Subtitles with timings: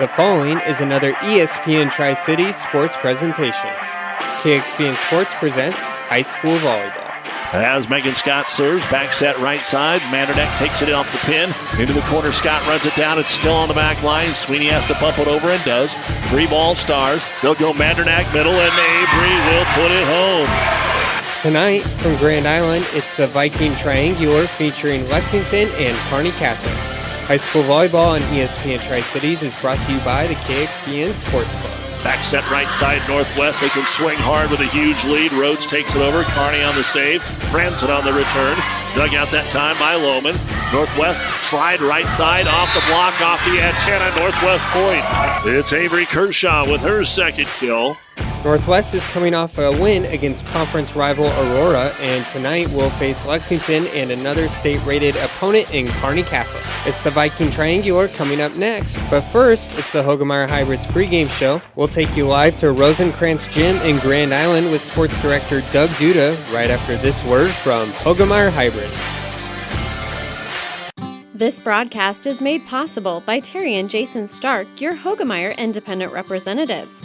[0.00, 3.68] The following is another ESPN Tri City sports presentation.
[4.40, 7.10] KXPN Sports presents high school volleyball.
[7.52, 10.00] As Megan Scott serves, back set right side.
[10.08, 11.52] Mandernack takes it off the pin.
[11.78, 13.18] Into the corner, Scott runs it down.
[13.18, 14.34] It's still on the back line.
[14.34, 15.92] Sweeney has to bump it over and does.
[16.30, 17.22] Three ball stars.
[17.42, 20.48] They'll go Mandernack middle, and Avery will put it home.
[21.42, 26.91] Tonight, from Grand Island, it's the Viking Triangular featuring Lexington and Kearney Catholic.
[27.26, 31.54] High school volleyball on ESPN Tri Cities is brought to you by the KXPN Sports
[31.54, 32.02] Club.
[32.02, 33.60] Back set right side Northwest.
[33.60, 35.32] They can swing hard with a huge lead.
[35.32, 36.24] Rhodes takes it over.
[36.24, 37.22] Carney on the save.
[37.22, 38.58] Franzen on the return.
[38.96, 40.34] Dug out that time by Lohman.
[40.72, 44.10] Northwest slide right side off the block, off the antenna.
[44.18, 45.04] Northwest point.
[45.46, 47.96] It's Avery Kershaw with her second kill.
[48.44, 53.86] Northwest is coming off a win against conference rival Aurora, and tonight will face Lexington
[53.88, 56.64] and another state rated opponent in Kearney Catholic.
[56.84, 61.62] It's the Viking Triangular coming up next, but first, it's the Hoegemeyer Hybrids pregame show.
[61.76, 66.34] We'll take you live to Rosencrantz Gym in Grand Island with sports director Doug Duda
[66.52, 68.92] right after this word from Hoegemeyer Hybrids.
[71.32, 77.04] This broadcast is made possible by Terry and Jason Stark, your Hoegemeyer independent representatives.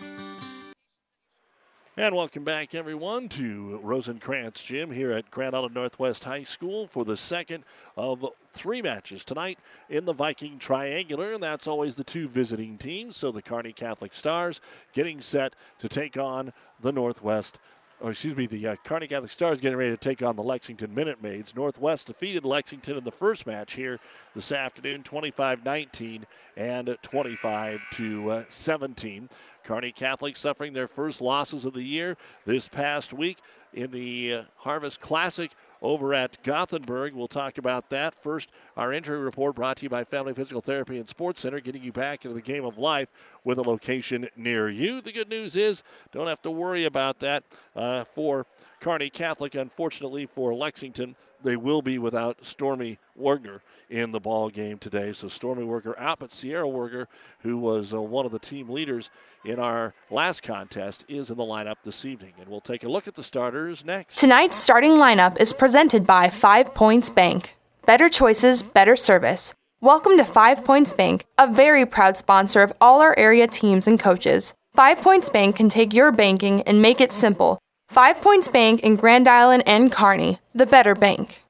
[1.97, 7.03] And welcome back, everyone, to Rosencrantz Gym here at Grand Island Northwest High School for
[7.03, 7.65] the second
[7.97, 11.33] of three matches tonight in the Viking Triangular.
[11.33, 13.17] And that's always the two visiting teams.
[13.17, 14.61] So the Kearney Catholic Stars
[14.93, 17.59] getting set to take on the Northwest
[18.01, 20.93] or excuse me, the uh, Kearney Catholic Stars getting ready to take on the Lexington
[20.93, 21.55] Minute Maids.
[21.55, 23.99] Northwest defeated Lexington in the first match here
[24.35, 26.23] this afternoon, 25-19
[26.57, 29.29] and 25 to uh, 17.
[29.63, 33.37] Kearney Catholic suffering their first losses of the year this past week
[33.73, 35.51] in the uh, Harvest Classic
[35.81, 37.13] over at Gothenburg.
[37.13, 38.13] We'll talk about that.
[38.13, 41.83] First, our injury report brought to you by Family Physical Therapy and Sports Center, getting
[41.83, 43.11] you back into the game of life
[43.43, 45.01] with a location near you.
[45.01, 47.43] The good news is, don't have to worry about that
[47.75, 48.45] uh, for
[48.79, 49.55] Kearney Catholic.
[49.55, 55.13] Unfortunately for Lexington, they will be without Stormy Wagner in the ball game today.
[55.13, 57.07] So Stormy Wagner out, but Sierra Wagner,
[57.39, 59.09] who was uh, one of the team leaders
[59.45, 62.33] in our last contest, is in the lineup this evening.
[62.39, 64.17] And we'll take a look at the starters next.
[64.17, 67.55] Tonight's starting lineup is presented by Five Points Bank.
[67.85, 69.53] Better choices, better service.
[69.81, 73.99] Welcome to Five Points Bank, a very proud sponsor of all our area teams and
[73.99, 74.53] coaches.
[74.75, 77.59] Five Points Bank can take your banking and make it simple.
[77.91, 81.43] Five Points Bank in Grand Island and Kearney, the better bank.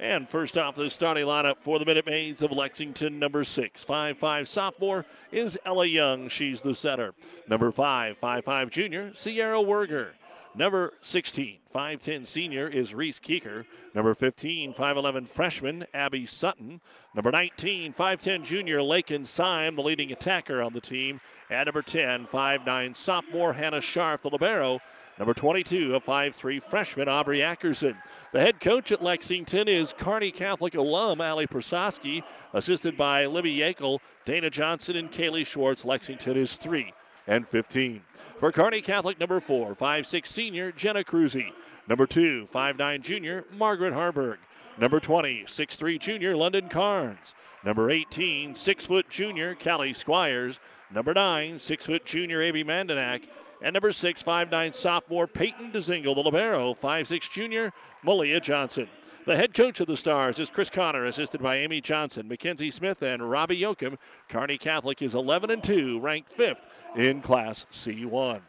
[0.00, 4.48] And first off the starting lineup for the Minute Maids of Lexington, number six, five-five
[4.48, 6.28] sophomore is Ella Young.
[6.28, 7.14] She's the setter.
[7.48, 10.08] Number five, five-five junior, Sierra Werger.
[10.56, 13.64] Number 16, 5'10 senior is Reese Keeker.
[13.92, 16.80] Number 15, 5'11 freshman, Abby Sutton.
[17.12, 21.20] Number 19, 5'10 junior, Lakin Syme, the leading attacker on the team.
[21.50, 24.78] And number 10, 5'9 sophomore, Hannah Scharf, the Libero.
[25.18, 27.96] Number 22, a 5'3 freshman, Aubrey Ackerson.
[28.32, 32.22] The head coach at Lexington is Kearney Catholic alum Ali Prasowski,
[32.52, 35.84] assisted by Libby Yakel, Dana Johnson, and Kaylee Schwartz.
[35.84, 36.92] Lexington is 3
[37.26, 38.02] and 15.
[38.36, 41.52] For Kearney Catholic, number 4, 5'6 senior, Jenna Cruzy.
[41.88, 44.38] Number 2, 5'9 junior, Margaret Harburg.
[44.78, 47.34] Number 20, 6'3 junior, London Carnes.
[47.64, 50.58] Number 18, 6 foot junior, Callie Squires.
[50.92, 52.64] Number 9, 6 foot junior, A.B.
[52.64, 53.22] Mandernack.
[53.62, 56.74] And number 6, 5'9 sophomore, Peyton DeZingle, the Libero.
[56.74, 58.88] 5'6 junior, Malia Johnson.
[59.26, 63.00] The head coach of the Stars is Chris Connor, assisted by Amy Johnson, Mackenzie Smith,
[63.00, 63.96] and Robbie Yoakum.
[64.28, 66.62] Kearney Catholic is 11 and 2, ranked fifth
[66.94, 68.40] in Class C1.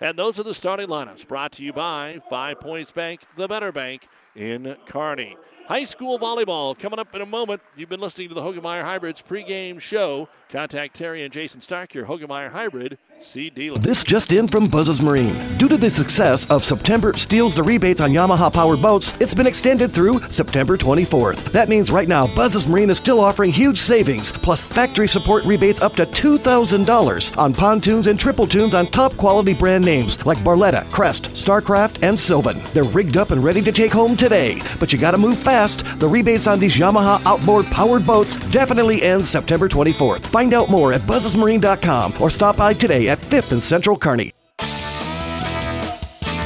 [0.00, 3.72] And those are the starting lineups brought to you by Five Points Bank, the better
[3.72, 5.36] bank in Kearney.
[5.66, 7.62] High school volleyball coming up in a moment.
[7.74, 10.28] You've been listening to the Hoegemeyer Hybrids pregame show.
[10.50, 12.98] Contact Terry and Jason Stark, your Hoegemeyer Hybrid.
[13.20, 15.34] This just in from Buzz's Marine.
[15.56, 19.46] Due to the success of September steals the rebates on Yamaha powered boats, it's been
[19.46, 21.44] extended through September 24th.
[21.52, 25.80] That means right now Buzz's Marine is still offering huge savings plus factory support rebates
[25.80, 30.84] up to $2,000 on pontoons and triple tunes on top quality brand names like Barletta,
[30.90, 32.60] Crest, Starcraft, and Sylvan.
[32.72, 35.84] They're rigged up and ready to take home today, but you gotta move fast.
[35.98, 40.26] The rebates on these Yamaha outboard powered boats definitely ends September 24th.
[40.26, 44.32] Find out more at buzzesmarine.com or stop by today at 5th and Central Kearney.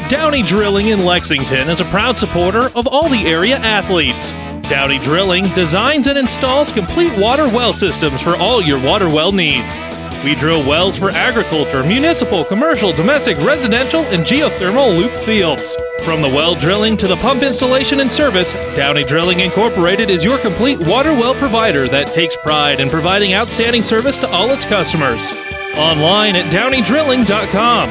[0.08, 4.32] Downey Drilling in Lexington is a proud supporter of all the area athletes.
[4.68, 9.78] Downey Drilling designs and installs complete water well systems for all your water well needs.
[10.24, 15.76] We drill wells for agriculture, municipal, commercial, domestic, residential, and geothermal loop fields.
[16.04, 20.38] From the well drilling to the pump installation and service, Downey Drilling Incorporated is your
[20.38, 25.32] complete water well provider that takes pride in providing outstanding service to all its customers.
[25.76, 27.88] Online at downeydrilling.com.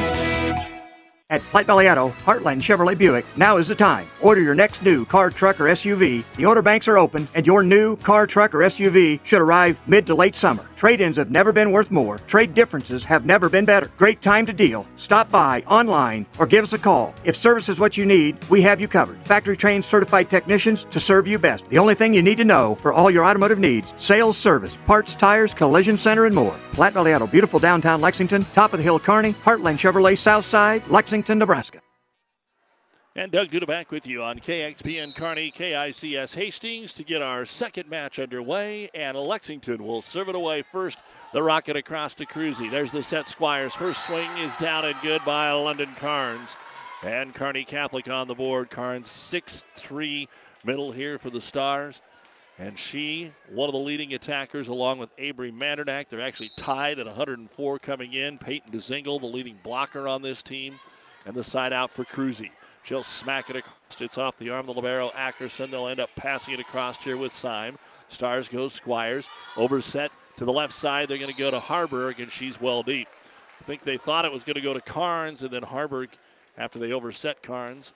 [1.30, 4.06] At Platte Valley Auto, Heartland Chevrolet Buick, now is the time.
[4.22, 6.24] Order your next new car, truck, or SUV.
[6.36, 10.06] The order banks are open, and your new car, truck, or SUV should arrive mid
[10.06, 10.67] to late summer.
[10.78, 12.18] Trade ins have never been worth more.
[12.28, 13.90] Trade differences have never been better.
[13.96, 14.86] Great time to deal.
[14.94, 17.16] Stop by online or give us a call.
[17.24, 19.18] If service is what you need, we have you covered.
[19.26, 21.68] Factory trained certified technicians to serve you best.
[21.68, 25.16] The only thing you need to know for all your automotive needs sales, service, parts,
[25.16, 26.56] tires, collision center, and more.
[26.74, 30.86] Platte Valley Auto, beautiful downtown Lexington, top of the hill Kearney, Heartland Chevrolet, South Side,
[30.86, 31.80] Lexington, Nebraska.
[33.16, 37.88] And Doug Duda back with you on KXPN Kearney, KICS Hastings to get our second
[37.88, 38.90] match underway.
[38.94, 40.98] And Lexington will serve it away first.
[41.32, 42.70] The rocket across to Cruzy.
[42.70, 43.74] There's the set Squires.
[43.74, 46.54] First swing is down and good by London Carnes.
[47.02, 48.70] And Kearney Catholic on the board.
[48.70, 50.28] Carnes 6 3
[50.64, 52.02] middle here for the Stars.
[52.58, 56.08] And she, one of the leading attackers, along with Avery Mandernack.
[56.08, 58.38] They're actually tied at 104 coming in.
[58.38, 60.78] Peyton DeZingle, the leading blocker on this team.
[61.26, 62.50] And the side out for Cruzy.
[62.82, 63.74] She'll smack it across.
[64.00, 65.70] It's off the arm of the libero Ackerson.
[65.70, 67.78] They'll end up passing it across here with Syme.
[68.08, 69.28] Stars goes Squires.
[69.56, 71.08] Overset to the left side.
[71.08, 73.08] They're going to go to Harburg, and she's well deep.
[73.60, 76.10] I think they thought it was going to go to Carnes, and then Harburg,
[76.56, 77.92] after they overset Carnes,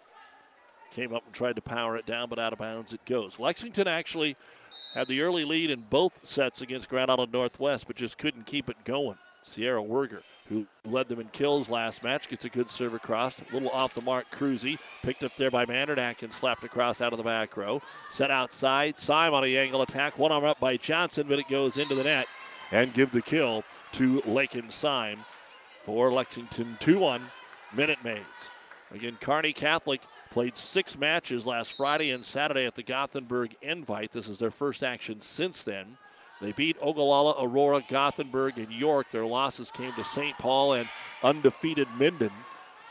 [0.90, 3.38] came up and tried to power it down, but out of bounds it goes.
[3.38, 4.36] Lexington actually
[4.94, 8.68] had the early lead in both sets against Grand Island Northwest, but just couldn't keep
[8.68, 9.16] it going.
[9.42, 13.36] Sierra Werger who led them in kills last match, gets a good serve across.
[13.38, 14.78] A little off the mark, Cruzy.
[15.02, 17.80] Picked up there by Mandernack and slapped across out of the back row.
[18.10, 18.98] Set outside.
[18.98, 20.18] Syme on a angle attack.
[20.18, 22.26] One arm up by Johnson, but it goes into the net.
[22.70, 25.20] And give the kill to Lakin Syme
[25.82, 27.22] for Lexington 2 1
[27.74, 28.24] Minute Maids.
[28.92, 34.12] Again, Kearney Catholic played six matches last Friday and Saturday at the Gothenburg Invite.
[34.12, 35.96] This is their first action since then.
[36.42, 39.12] They beat Ogallala, Aurora, Gothenburg, and York.
[39.12, 40.36] Their losses came to St.
[40.38, 40.88] Paul and
[41.22, 42.32] undefeated Minden,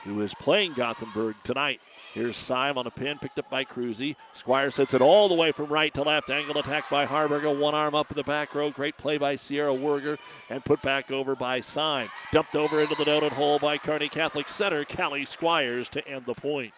[0.06, 1.81] who is playing Gothenburg tonight.
[2.13, 4.15] Here's Syme on a pin, picked up by Cruzy.
[4.31, 6.30] Squire sets it all the way from right to left.
[6.30, 7.59] Angle attack by Harburger.
[7.59, 8.69] One arm up in the back row.
[8.71, 10.18] Great play by Sierra Werger
[10.50, 12.07] and put back over by Syme.
[12.31, 16.36] Dumped over into the donut hole by Kearney Catholic center, Callie Squires to end the
[16.36, 16.74] point.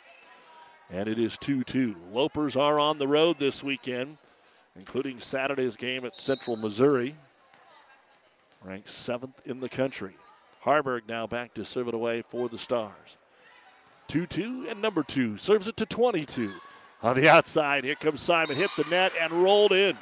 [0.89, 1.95] And it is 2 2.
[2.11, 4.17] Lopers are on the road this weekend
[4.77, 7.15] including Saturday's game at Central Missouri,
[8.63, 10.15] ranked seventh in the country.
[10.61, 13.17] Harburg now back to serve it away for the Stars.
[14.07, 16.53] 2 2 and number two serves it to 22.
[17.01, 19.97] On the outside, here comes Simon, hit the net and rolled in.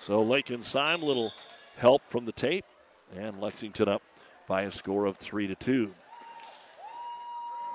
[0.00, 1.32] So Lakin Syme, little
[1.76, 2.64] help from the tape,
[3.16, 4.02] and Lexington up
[4.48, 5.94] by a score of 3 to 2.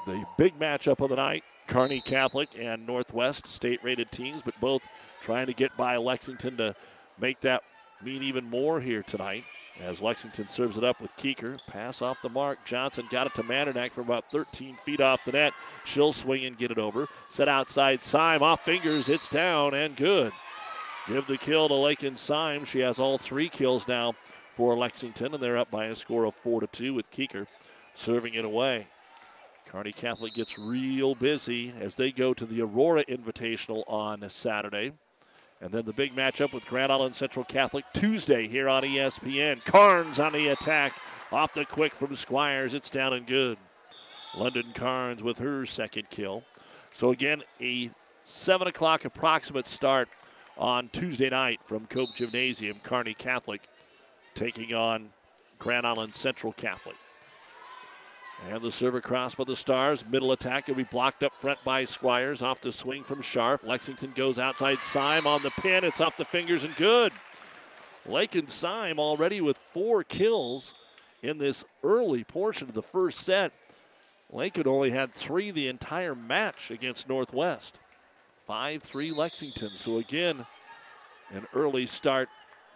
[0.06, 4.82] The big matchup of the night Kearney Catholic and Northwest state rated teams, but both
[5.24, 6.76] trying to get by Lexington to
[7.20, 7.64] make that
[8.04, 9.44] mean even more here tonight.
[9.82, 11.58] As Lexington serves it up with Keeker.
[11.66, 12.60] Pass off the mark.
[12.64, 15.54] Johnson got it to Mandernack from about 13 feet off the net.
[15.84, 17.08] She'll swing and get it over.
[17.30, 18.44] Set outside Syme.
[18.44, 19.10] Off fingers.
[19.10, 20.32] It's down and good.
[21.08, 22.66] Give the kill to Lakin Syme.
[22.66, 24.14] She has all three kills now
[24.52, 27.48] for Lexington, and they're up by a score of 4 to 2 with Keeker
[27.94, 28.88] serving it away.
[29.68, 34.92] Kearney Catholic gets real busy as they go to the Aurora Invitational on Saturday.
[35.64, 39.64] And then the big matchup with Grand Island Central Catholic Tuesday here on ESPN.
[39.64, 40.94] Carnes on the attack.
[41.32, 42.74] Off the quick from Squires.
[42.74, 43.58] It's down and good.
[44.36, 46.44] London Carnes with her second kill.
[46.92, 47.90] So again, a
[48.26, 50.10] 7 o'clock approximate start
[50.58, 52.78] on Tuesday night from Cope Gymnasium.
[52.84, 53.62] Kearney Catholic
[54.36, 55.12] taking on
[55.60, 56.98] Grand Island Central Catholic.
[58.50, 60.04] And the serve across by the Stars.
[60.06, 62.42] Middle attack will be blocked up front by Squires.
[62.42, 63.64] Off the swing from Scharf.
[63.64, 65.84] Lexington goes outside Syme on the pin.
[65.84, 67.14] It's off the fingers and good.
[68.06, 70.74] Lakin Syme already with four kills
[71.22, 73.54] in this early portion of the first set.
[74.30, 77.80] Lakin only had three the entire match against Northwest.
[78.42, 79.72] 5 3 Lexington.
[79.76, 80.46] So again,
[81.32, 82.28] an early start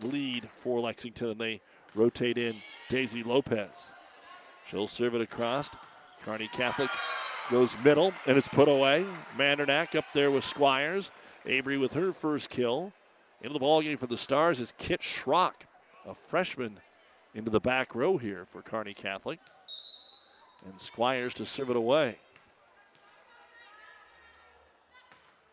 [0.01, 1.61] lead for Lexington, and they
[1.93, 2.55] rotate in
[2.89, 3.91] Daisy Lopez.
[4.69, 5.69] She'll serve it across.
[6.23, 6.89] Kearney Catholic
[7.49, 9.05] goes middle, and it's put away.
[9.37, 11.11] Mandernack up there with Squires.
[11.45, 12.91] Avery with her first kill.
[13.41, 15.53] Into the ball game for the Stars is Kit Schrock,
[16.05, 16.79] a freshman,
[17.33, 19.39] into the back row here for Kearney Catholic.
[20.65, 22.17] And Squires to serve it away.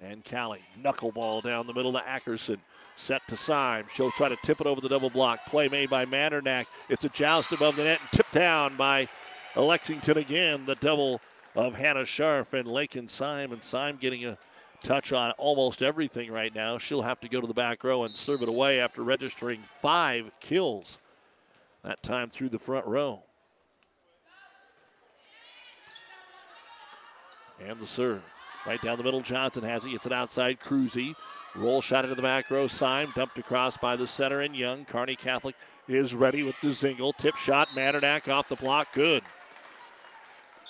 [0.05, 2.59] And Callie, knuckleball down the middle to Ackerson.
[2.97, 3.87] Set to Syme.
[3.93, 5.47] She'll try to tip it over the double block.
[5.47, 6.67] Play made by Mandernack.
[6.89, 9.09] It's a joust above the net and tipped down by
[9.57, 10.67] Lexington again.
[10.67, 11.21] The double
[11.57, 13.53] of Hannah Scharf and Lakin Syme.
[13.53, 14.39] And Syme getting a
[14.83, 16.79] touch on almost everything right now.
[16.79, 20.31] She'll have to go to the back row and serve it away after registering five
[20.39, 20.99] kills.
[21.83, 23.23] That time through the front row.
[27.67, 28.23] And the serve.
[28.67, 29.91] Right down the middle, Johnson has it.
[29.91, 31.15] It's an outside Cruzy.
[31.55, 32.67] Roll shot into the back row.
[32.67, 34.85] Syme dumped across by the center and Young.
[34.85, 35.55] Kearney Catholic
[35.87, 37.13] is ready with the single.
[37.13, 37.69] Tip shot.
[37.77, 38.93] Mandernack off the block.
[38.93, 39.23] Good.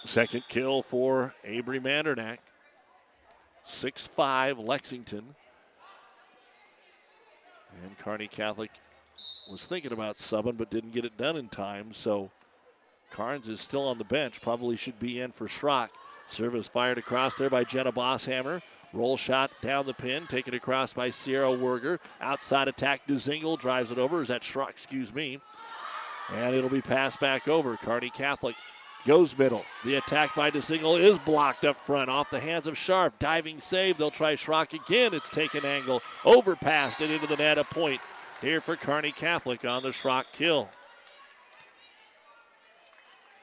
[0.04, 2.38] Second kill for Avery Mandernack.
[3.64, 5.34] 6 5 Lexington.
[7.82, 8.70] And Kearney Catholic
[9.50, 11.92] was thinking about subbing but didn't get it done in time.
[11.92, 12.30] So
[13.10, 14.42] Carnes is still on the bench.
[14.42, 15.88] Probably should be in for Schrock.
[16.26, 18.62] Service fired across there by Jenna Bosshammer.
[18.92, 21.98] Roll shot down the pin, taken across by Sierra Werger.
[22.20, 24.22] Outside attack, DeZingle drives it over.
[24.22, 24.70] Is that Schrock?
[24.70, 25.40] Excuse me.
[26.32, 27.76] And it'll be passed back over.
[27.76, 28.54] Kearney Catholic
[29.04, 29.64] goes middle.
[29.84, 33.12] The attack by DeZingle is blocked up front off the hands of Scharf.
[33.18, 33.98] Diving save.
[33.98, 35.12] They'll try Schrock again.
[35.12, 36.00] It's taken angle.
[36.24, 37.58] Overpassed it into the net.
[37.58, 38.00] A point
[38.40, 40.68] here for Kearney Catholic on the Schrock kill.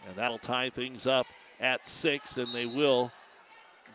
[0.07, 1.27] And that'll tie things up
[1.61, 3.11] at six, and they will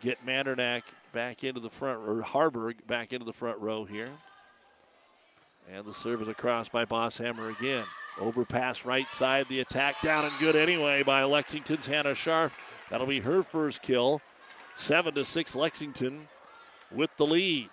[0.01, 0.83] get Mandernack
[1.13, 4.09] back into the front, or Harburg back into the front row here.
[5.71, 7.83] And the serve is across by Bosshammer again.
[8.19, 12.51] Overpass right side, the attack down and good anyway by Lexington's Hannah Scharf.
[12.89, 14.21] That'll be her first kill.
[14.75, 16.27] Seven to six Lexington
[16.91, 17.69] with the lead.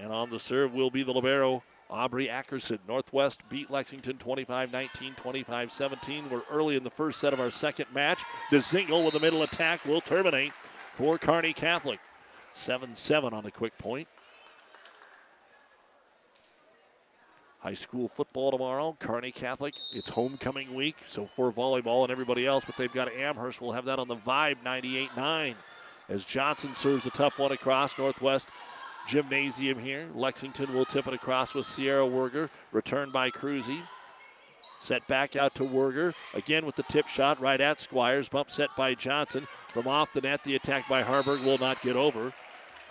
[0.00, 2.78] And on the serve will be the Libero Aubrey Ackerson.
[2.88, 6.30] Northwest beat Lexington 25 19, 25 17.
[6.30, 8.22] We're early in the first set of our second match.
[8.50, 10.52] The DeZingle with the middle attack will terminate
[10.92, 12.00] for Kearney Catholic.
[12.54, 14.08] 7 7 on the quick point.
[17.58, 18.96] High school football tomorrow.
[18.98, 19.74] Kearney Catholic.
[19.92, 23.60] It's homecoming week, so for volleyball and everybody else, but they've got Amherst.
[23.60, 25.54] We'll have that on the Vibe 98 9
[26.08, 28.48] as Johnson serves a tough one across Northwest
[29.06, 30.08] Gymnasium here.
[30.14, 32.50] Lexington will tip it across with Sierra Werger.
[32.72, 33.82] Returned by Cruzy.
[34.80, 36.14] Set back out to Werger.
[36.34, 38.28] Again with the tip shot right at Squires.
[38.28, 39.46] Bump set by Johnson.
[39.68, 42.32] From off the net, the attack by Harburg will not get over.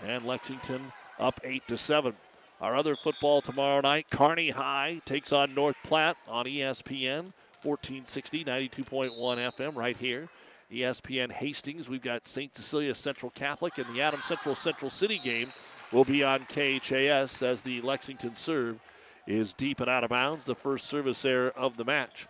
[0.04, 2.14] And Lexington up 8 to 7.
[2.62, 9.12] Our other football tomorrow night, Kearney High takes on North Platte on ESPN, 1460, 92.1
[9.12, 10.30] FM right here.
[10.72, 12.56] ESPN Hastings, we've got St.
[12.56, 15.52] Cecilia Central Catholic and the Adams Central Central City game
[15.92, 18.80] will be on KHAS as the Lexington serve
[19.28, 20.46] is deep and out of bounds.
[20.46, 22.28] The first service error of the match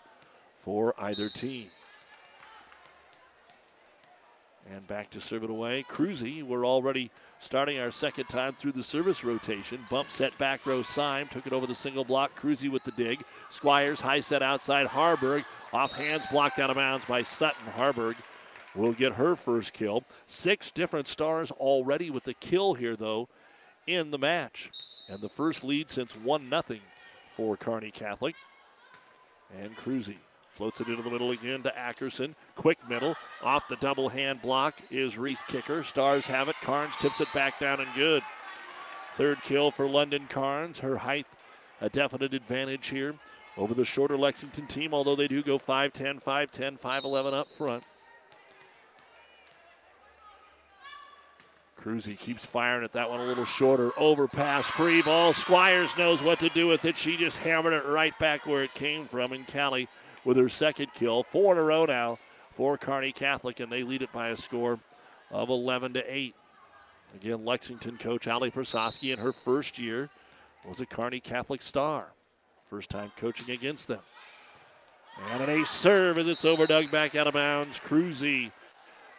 [0.57, 1.67] for either team.
[4.73, 5.85] And back to serve it away.
[5.87, 9.85] Cruzy, we're already starting our second time through the service rotation.
[9.91, 12.39] Bump set back row Syme, took it over the single block.
[12.39, 13.23] Cruzy with the dig.
[13.49, 15.45] Squires high set outside Harburg.
[15.71, 17.67] Off hands blocked out of bounds by Sutton.
[17.75, 18.15] Harburg
[18.73, 20.03] will get her first kill.
[20.25, 23.29] Six different stars already with the kill here, though,
[23.87, 24.71] in the match.
[25.07, 26.79] And the first lead since 1 0
[27.29, 28.35] for Kearney Catholic.
[29.61, 30.17] And Cruzy
[30.49, 32.33] floats it into the middle again to Ackerson.
[32.55, 33.15] Quick middle.
[33.43, 35.83] Off the double hand block is Reese Keeker.
[35.83, 36.55] Stars have it.
[36.61, 38.23] Carnes tips it back down and good.
[39.13, 40.79] Third kill for London Carnes.
[40.79, 41.27] Her height,
[41.81, 43.15] a definite advantage here
[43.57, 47.83] over the shorter Lexington team, although they do go 5'10, 5'10, 5'11 up front.
[51.85, 53.91] Cruzy keeps firing at that one a little shorter.
[53.95, 55.33] Overpass, free ball.
[55.33, 56.97] Squires knows what to do with it.
[56.97, 59.33] She just hammered it right back where it came from.
[59.33, 59.87] And Callie
[60.23, 61.21] with her second kill.
[61.21, 62.17] Four in a row now
[62.49, 64.79] for Kearney Catholic, and they lead it by a score
[65.29, 66.33] of 11 to 8.
[67.13, 70.09] Again, Lexington coach Ali Prasowski in her first year
[70.67, 72.07] was a Kearney Catholic star.
[72.65, 74.01] First time coaching against them.
[75.31, 77.79] And an ace serve as it's over dug back out of bounds.
[77.79, 78.51] Cruzy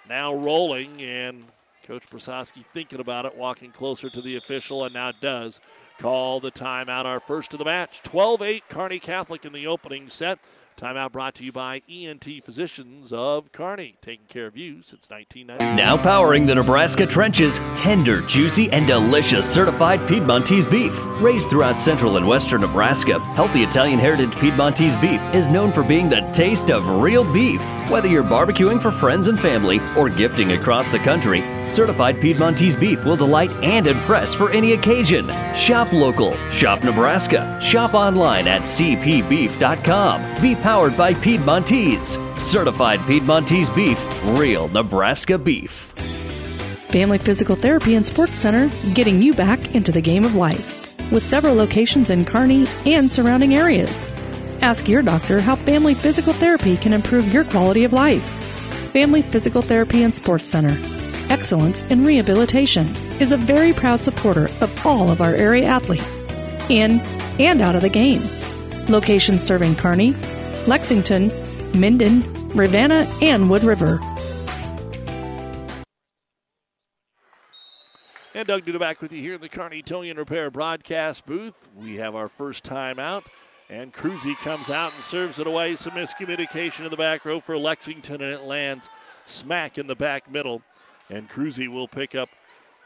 [0.08, 1.44] now rolling, and
[1.86, 5.60] Coach Prasowski thinking about it, walking closer to the official, and now does
[5.98, 7.04] call the timeout.
[7.04, 8.02] Our first of the match.
[8.02, 10.40] 12 8 Kearney Catholic in the opening set.
[10.76, 15.82] Timeout brought to you by ENT Physicians of Kearney, taking care of you since 1990.
[15.82, 20.92] Now powering the Nebraska trenches, tender, juicy, and delicious certified Piedmontese beef.
[21.22, 26.10] Raised throughout central and western Nebraska, healthy Italian heritage Piedmontese beef is known for being
[26.10, 27.62] the taste of real beef.
[27.88, 33.04] Whether you're barbecuing for friends and family or gifting across the country, certified Piedmontese beef
[33.04, 35.26] will delight and impress for any occasion.
[35.54, 40.42] Shop local, shop Nebraska, shop online at cpbeef.com.
[40.42, 42.18] Be powered by Piedmontese.
[42.38, 44.04] Certified Piedmontese beef,
[44.38, 45.92] real Nebraska beef.
[46.90, 50.96] Family Physical Therapy and Sports Center, getting you back into the game of life.
[51.10, 54.08] With several locations in Kearney and surrounding areas.
[54.62, 58.24] Ask your doctor how Family Physical Therapy can improve your quality of life.
[58.92, 61.05] Family Physical Therapy and Sports Center.
[61.28, 66.22] Excellence in Rehabilitation is a very proud supporter of all of our area athletes,
[66.68, 67.00] in
[67.40, 68.22] and out of the game.
[68.88, 70.12] Locations serving Kearney,
[70.68, 71.32] Lexington,
[71.78, 74.00] Minden, Ravenna, and Wood River.
[78.32, 81.56] And Doug Duda back with you here in the Kearney Towing and Repair broadcast booth.
[81.74, 83.24] We have our first time out.
[83.68, 85.74] And Cruzy comes out and serves it away.
[85.74, 88.88] Some miscommunication in the back row for Lexington, and it lands
[89.24, 90.62] smack in the back middle.
[91.10, 92.28] And Cruzy will pick up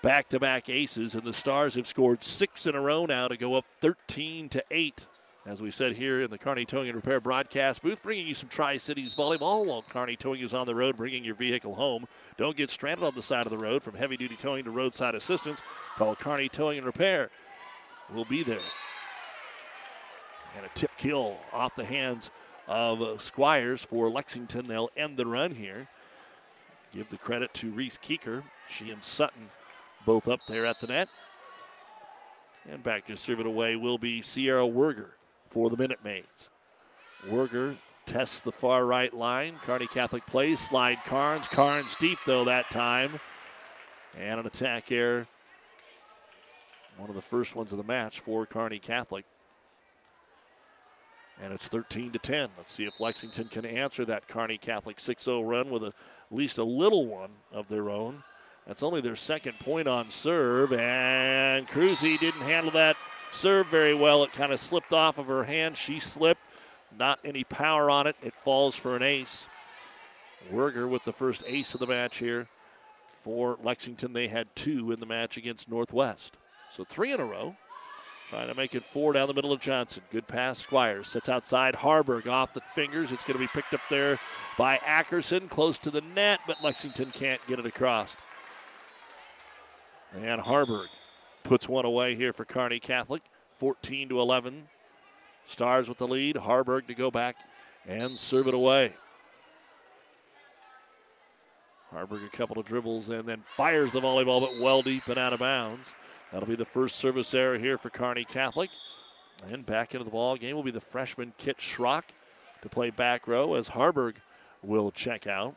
[0.02, 3.36] back to back aces, and the Stars have scored six in a row now to
[3.36, 5.06] go up 13 to 8.
[5.46, 8.50] As we said here in the Kearney Towing and Repair broadcast booth, bringing you some
[8.50, 12.06] Tri Cities volleyball while Kearney Towing is on the road, bringing your vehicle home.
[12.36, 15.14] Don't get stranded on the side of the road from heavy duty towing to roadside
[15.14, 15.62] assistance.
[15.96, 17.30] Call Kearney Towing and Repair.
[18.12, 18.58] We'll be there.
[20.56, 22.30] And a tip kill off the hands
[22.68, 24.66] of Squires for Lexington.
[24.66, 25.88] They'll end the run here.
[26.92, 28.42] Give the credit to Reese Keeker.
[28.68, 29.48] She and Sutton
[30.04, 31.08] both up there at the net.
[32.68, 35.10] And back to serve it away will be Sierra Werger
[35.48, 36.50] for the Minute Maids.
[37.26, 39.56] Werger tests the far right line.
[39.62, 40.58] Kearney Catholic plays.
[40.58, 41.48] Slide Carnes.
[41.48, 43.20] Carnes deep, though, that time.
[44.18, 45.26] And an attack error.
[46.96, 49.24] One of the first ones of the match for Kearney Catholic.
[51.42, 52.50] And it's 13 to 10.
[52.58, 55.92] Let's see if Lexington can answer that Kearney Catholic 6 0 run with a,
[56.30, 58.22] at least a little one of their own.
[58.66, 60.72] That's only their second point on serve.
[60.72, 62.96] And Cruzy didn't handle that
[63.30, 64.22] serve very well.
[64.22, 65.76] It kind of slipped off of her hand.
[65.76, 66.42] She slipped.
[66.96, 68.16] Not any power on it.
[68.22, 69.46] It falls for an ace.
[70.52, 72.48] Werger with the first ace of the match here
[73.22, 74.12] for Lexington.
[74.12, 76.36] They had two in the match against Northwest.
[76.70, 77.56] So three in a row.
[78.30, 80.04] Trying to make it four down the middle of Johnson.
[80.12, 80.60] Good pass.
[80.60, 81.74] Squires sits outside.
[81.74, 83.10] Harburg off the fingers.
[83.10, 84.20] It's going to be picked up there
[84.56, 88.16] by Ackerson, close to the net, but Lexington can't get it across.
[90.14, 90.88] And Harburg
[91.42, 93.22] puts one away here for Kearney Catholic.
[93.50, 94.68] 14 to 11.
[95.46, 96.36] Stars with the lead.
[96.36, 97.34] Harburg to go back
[97.84, 98.94] and serve it away.
[101.90, 105.32] Harburg a couple of dribbles and then fires the volleyball, but well deep and out
[105.32, 105.92] of bounds.
[106.32, 108.70] That'll be the first service error here for Carney Catholic.
[109.48, 112.04] And back into the ball game will be the freshman Kit Schrock
[112.62, 114.16] to play back row as Harburg
[114.62, 115.56] will check out.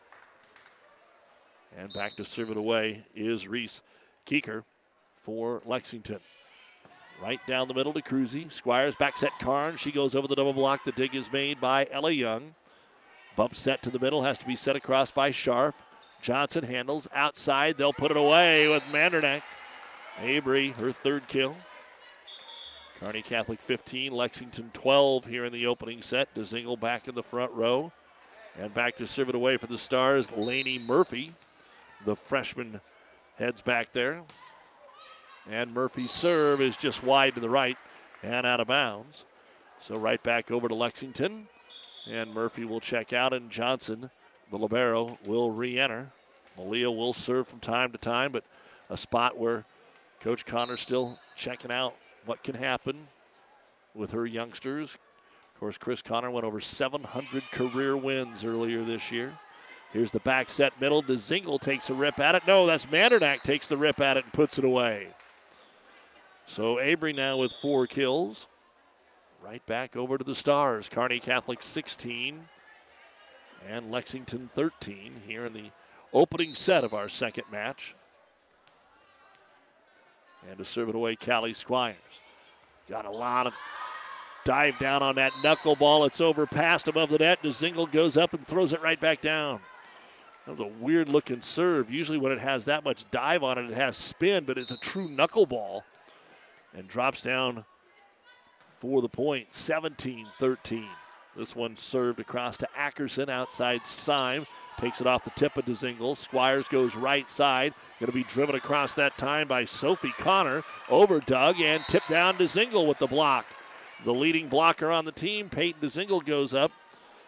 [1.78, 3.82] And back to serve it away is Reese
[4.26, 4.64] Keeker
[5.16, 6.20] for Lexington.
[7.22, 8.52] Right down the middle to Cruzy.
[8.52, 9.78] Squires back set Karn.
[9.78, 10.84] She goes over the double block.
[10.84, 12.56] The dig is made by Ella Young.
[13.36, 15.76] Bump set to the middle has to be set across by Scharf.
[16.22, 17.78] Johnson handles outside.
[17.78, 19.42] They'll put it away with Mandernack.
[20.22, 21.56] Avery, her third kill.
[23.00, 26.34] Kearney Catholic 15, Lexington 12 here in the opening set.
[26.36, 27.92] DeZingle back in the front row.
[28.58, 31.32] And back to serve it away for the Stars, Laney Murphy.
[32.06, 32.80] The freshman
[33.38, 34.22] heads back there.
[35.50, 37.78] And Murphy's serve is just wide to the right
[38.22, 39.26] and out of bounds.
[39.82, 41.48] So right back over to Lexington.
[42.10, 44.10] And Murphy will check out, and Johnson,
[44.52, 46.12] the Libero, will re enter.
[46.58, 48.44] Malia will serve from time to time, but
[48.90, 49.66] a spot where
[50.24, 53.10] Coach Connor still checking out what can happen
[53.94, 54.96] with her youngsters.
[55.54, 59.38] Of course, Chris Connor went over 700 career wins earlier this year.
[59.92, 61.04] Here's the back set middle.
[61.04, 62.44] DeZingle takes a rip at it.
[62.48, 65.10] No, that's Mandernack takes the rip at it and puts it away.
[66.46, 68.48] So Avery now with four kills.
[69.44, 70.88] Right back over to the Stars.
[70.88, 72.46] Kearney Catholic 16
[73.68, 75.72] and Lexington 13 here in the
[76.14, 77.94] opening set of our second match.
[80.50, 81.98] And to serve it away, Callie Squires.
[82.90, 83.54] Got a lot of
[84.44, 86.06] dive down on that knuckleball.
[86.08, 87.42] It's over past above the net.
[87.42, 89.62] DeZingle goes up and throws it right back down.
[90.46, 91.90] That was a weird looking serve.
[91.90, 94.78] Usually, when it has that much dive on it, it has spin, but it's a
[94.78, 95.82] true knuckleball.
[96.76, 97.66] And drops down
[98.72, 100.88] for the point 17 13.
[101.36, 104.46] This one served across to Ackerson outside Syme.
[104.78, 106.18] Takes it off the tip of DeZingle.
[106.18, 107.74] Squires goes right side.
[108.00, 110.64] Going to be driven across that time by Sophie Connor.
[110.90, 113.46] Over Doug and tipped down DeZingle with the block.
[114.04, 116.72] The leading blocker on the team, Peyton DeZingle, goes up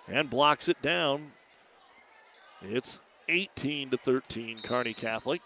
[0.08, 1.32] and blocks it down.
[2.62, 5.42] It's 18 to 13, Kearney Catholic.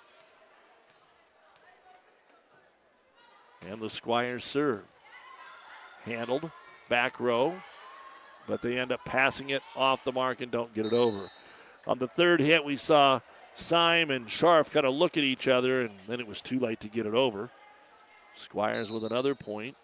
[3.69, 4.83] And the Squires serve.
[6.05, 6.49] Handled.
[6.87, 7.55] Back row.
[8.47, 11.29] but they end up passing it off the mark and don't get it over.
[11.87, 13.19] On the third hit, we saw
[13.55, 16.79] Syme and Scharf kind of look at each other, and then it was too late
[16.81, 17.49] to get it over.
[18.35, 19.75] Squires with another point.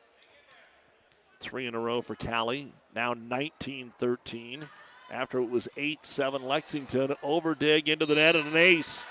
[1.40, 2.72] Three in a row for Callie.
[2.96, 4.68] Now 19 13.
[5.12, 7.16] After it was 8 7 Lexington.
[7.22, 9.06] Over dig into the net and an ace.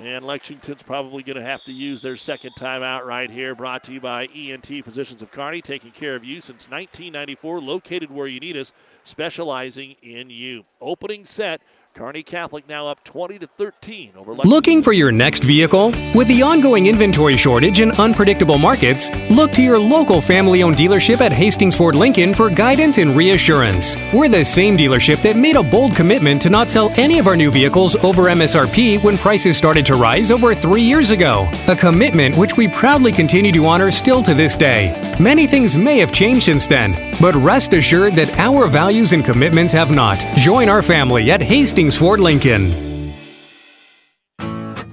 [0.00, 3.56] And Lexington's probably going to have to use their second timeout right here.
[3.56, 8.10] Brought to you by ENT Physicians of Kearney, taking care of you since 1994, located
[8.10, 10.64] where you need us, specializing in you.
[10.80, 11.62] Opening set
[11.98, 14.48] Kearney Catholic now up 20 to 13 over Lexington.
[14.48, 15.88] Looking for your next vehicle?
[16.14, 21.20] With the ongoing inventory shortage and unpredictable markets, look to your local family owned dealership
[21.20, 23.96] at Hastings Ford Lincoln for guidance and reassurance.
[24.14, 27.34] We're the same dealership that made a bold commitment to not sell any of our
[27.34, 31.50] new vehicles over MSRP when prices started to rise over three years ago.
[31.66, 34.94] A commitment which we proudly continue to honor still to this day.
[35.18, 39.72] Many things may have changed since then, but rest assured that our values and commitments
[39.72, 40.18] have not.
[40.36, 42.72] Join our family at Hastings Ford Lincoln.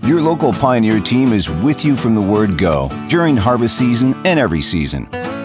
[0.04, 4.40] Your local Pioneer team is with you from the word go during harvest season and
[4.40, 5.10] every season.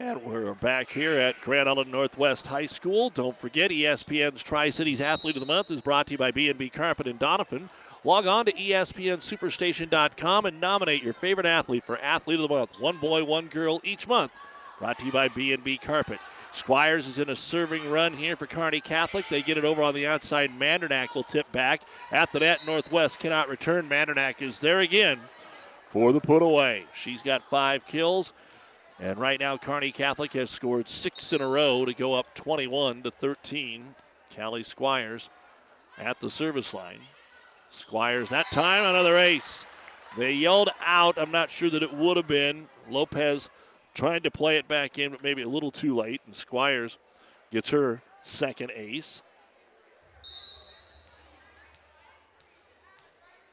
[0.00, 3.10] And we're back here at Grand Island Northwest High School.
[3.10, 6.70] Don't forget, ESPN's Tri Cities Athlete of the Month is brought to you by B&B
[6.70, 7.68] Carpet in Doniphan.
[8.02, 12.80] Log on to ESPNSuperstation.com and nominate your favorite athlete for Athlete of the Month.
[12.80, 14.32] One boy, one girl each month.
[14.78, 16.18] Brought to you by B&B Carpet.
[16.50, 19.28] Squires is in a serving run here for Kearney Catholic.
[19.28, 20.58] They get it over on the outside.
[20.58, 22.60] Mandernack will tip back at the net.
[22.64, 23.86] Northwest cannot return.
[23.86, 25.20] Mandernack is there again
[25.84, 26.86] for the put away.
[26.94, 28.32] She's got five kills.
[29.00, 33.02] And right now, Kearney Catholic has scored six in a row to go up 21
[33.04, 33.94] to 13.
[34.36, 35.30] Callie Squires
[35.98, 37.00] at the service line.
[37.70, 39.64] Squires that time, another ace.
[40.18, 41.18] They yelled out.
[41.18, 42.68] I'm not sure that it would have been.
[42.90, 43.48] Lopez
[43.94, 46.20] trying to play it back in, but maybe a little too late.
[46.26, 46.98] And Squires
[47.50, 49.22] gets her second ace.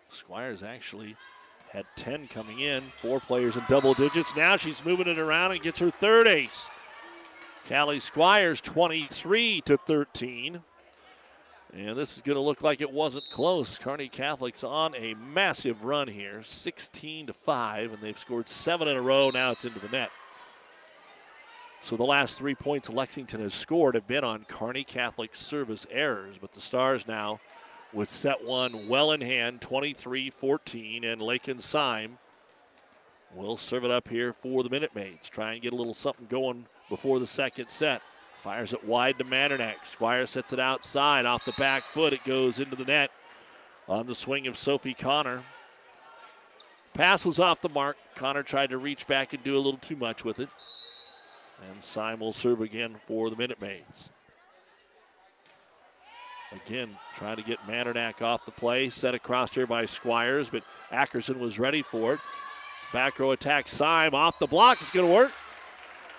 [0.09, 1.15] Squires actually
[1.71, 4.35] had 10 coming in, four players in double digits.
[4.35, 6.69] Now she's moving it around and gets her third ace.
[7.67, 10.61] Callie Squires 23 to 13.
[11.73, 13.77] And this is going to look like it wasn't close.
[13.77, 18.95] Kearney Catholic's on a massive run here, 16 to 5, and they've scored seven in
[18.95, 19.29] a row.
[19.29, 20.09] Now it's into the net.
[21.81, 26.37] So the last three points Lexington has scored have been on Kearney Catholic service errors,
[26.39, 27.39] but the Stars now
[27.93, 32.17] with set one well in hand, 23 14, and Lakin Syme
[33.35, 35.29] will serve it up here for the Minute Maids.
[35.29, 38.01] Try and get a little something going before the second set.
[38.41, 39.85] Fires it wide to Mandernack.
[39.85, 42.13] Squire sets it outside off the back foot.
[42.13, 43.11] It goes into the net
[43.87, 45.43] on the swing of Sophie Connor.
[46.93, 47.97] Pass was off the mark.
[48.15, 50.49] Connor tried to reach back and do a little too much with it.
[51.69, 54.09] And Syme will serve again for the Minute Maids.
[56.51, 58.89] Again, trying to get Mandernack off the play.
[58.89, 62.19] Set across here by Squires, but Ackerson was ready for it.
[62.93, 64.81] Back row attack, Syme off the block.
[64.81, 65.31] It's going to work.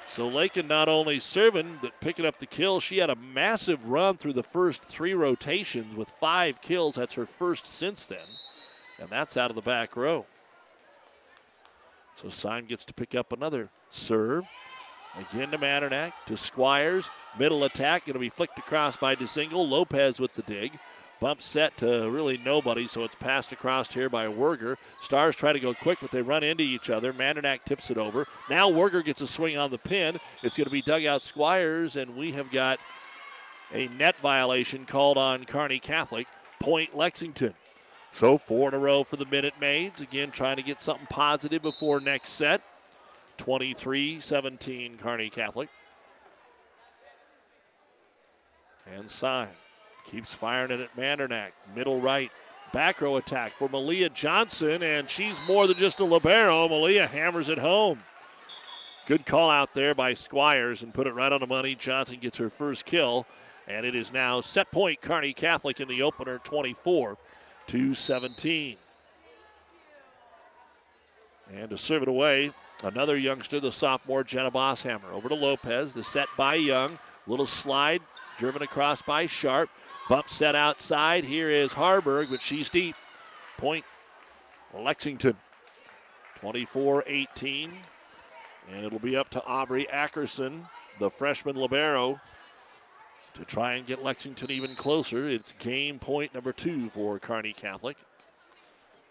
[0.06, 2.80] So Lakin not only serving, but picking up the kill.
[2.80, 6.94] She had a massive run through the first three rotations with five kills.
[6.94, 8.18] That's her first since then.
[8.98, 10.26] And that's out of the back row.
[12.16, 14.44] So Syme gets to pick up another serve.
[15.18, 17.10] Again to Mandernack, to Squires.
[17.38, 19.68] Middle attack going to be flicked across by DeZingle.
[19.68, 20.78] Lopez with the dig.
[21.20, 24.76] Bump set to really nobody, so it's passed across here by Werger.
[25.00, 27.12] Stars try to go quick, but they run into each other.
[27.12, 28.26] Mandernack tips it over.
[28.48, 30.20] Now Werger gets a swing on the pin.
[30.44, 32.78] It's going to be dugout Squires, and we have got
[33.72, 36.28] a net violation called on Kearney Catholic.
[36.60, 37.54] Point Lexington.
[38.12, 40.00] So four in a row for the Minute Maids.
[40.00, 42.62] Again, trying to get something positive before next set.
[43.38, 45.68] 23 17 Kearney Catholic.
[48.94, 49.48] And sign.
[50.06, 51.50] keeps firing it at Mandernack.
[51.74, 52.30] Middle right.
[52.72, 56.68] Back row attack for Malia Johnson, and she's more than just a Libero.
[56.68, 58.02] Malia hammers it home.
[59.06, 61.74] Good call out there by Squires and put it right on the money.
[61.74, 63.26] Johnson gets her first kill,
[63.66, 67.16] and it is now set point Kearney Catholic in the opener 24
[67.68, 68.76] to 17.
[71.54, 75.10] And to serve it away, Another youngster, the sophomore Jenna Bosshammer.
[75.12, 75.94] Over to Lopez.
[75.94, 76.98] The set by Young.
[77.26, 78.02] Little slide
[78.38, 79.68] driven across by Scharf.
[80.08, 81.24] Bump set outside.
[81.24, 82.94] Here is Harburg, but she's deep.
[83.56, 83.84] Point
[84.72, 85.36] Lexington
[86.40, 87.72] 24 18.
[88.72, 92.20] And it'll be up to Aubrey Ackerson, the freshman Libero,
[93.34, 95.28] to try and get Lexington even closer.
[95.28, 97.96] It's game point number two for Kearney Catholic.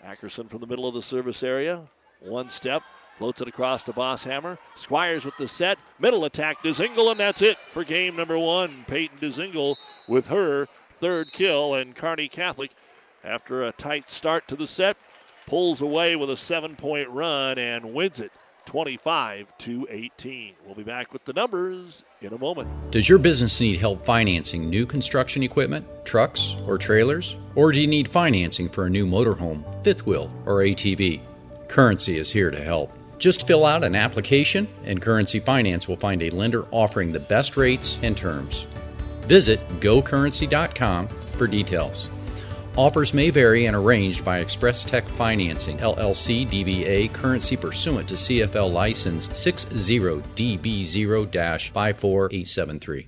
[0.06, 1.82] Ackerson from the middle of the service area.
[2.20, 2.84] One step,
[3.18, 4.58] floats it across to Bosshammer.
[4.76, 5.80] Squires with the set.
[6.00, 8.86] Middle attack, Dezingle, and that's it for game number one.
[8.88, 9.76] Peyton Dezingle
[10.08, 12.72] with her third kill, and Kearney Catholic,
[13.24, 14.98] after a tight start to the set,
[15.48, 18.32] pulls away with a seven point run and wins it
[18.66, 20.54] 25 to 18.
[20.66, 22.92] We'll be back with the numbers in a moment.
[22.92, 27.38] Does your business need help financing new construction equipment, trucks, or trailers?
[27.56, 31.22] Or do you need financing for a new motorhome, fifth wheel, or ATV?
[31.70, 32.92] Currency is here to help.
[33.18, 37.58] Just fill out an application, and Currency Finance will find a lender offering the best
[37.58, 38.68] rates and terms.
[39.22, 42.10] Visit gocurrency.com for details.
[42.76, 48.72] Offers may vary and arranged by Express Tech Financing, LLC DBA, currency pursuant to CFL
[48.72, 53.08] license 60DB0 54873.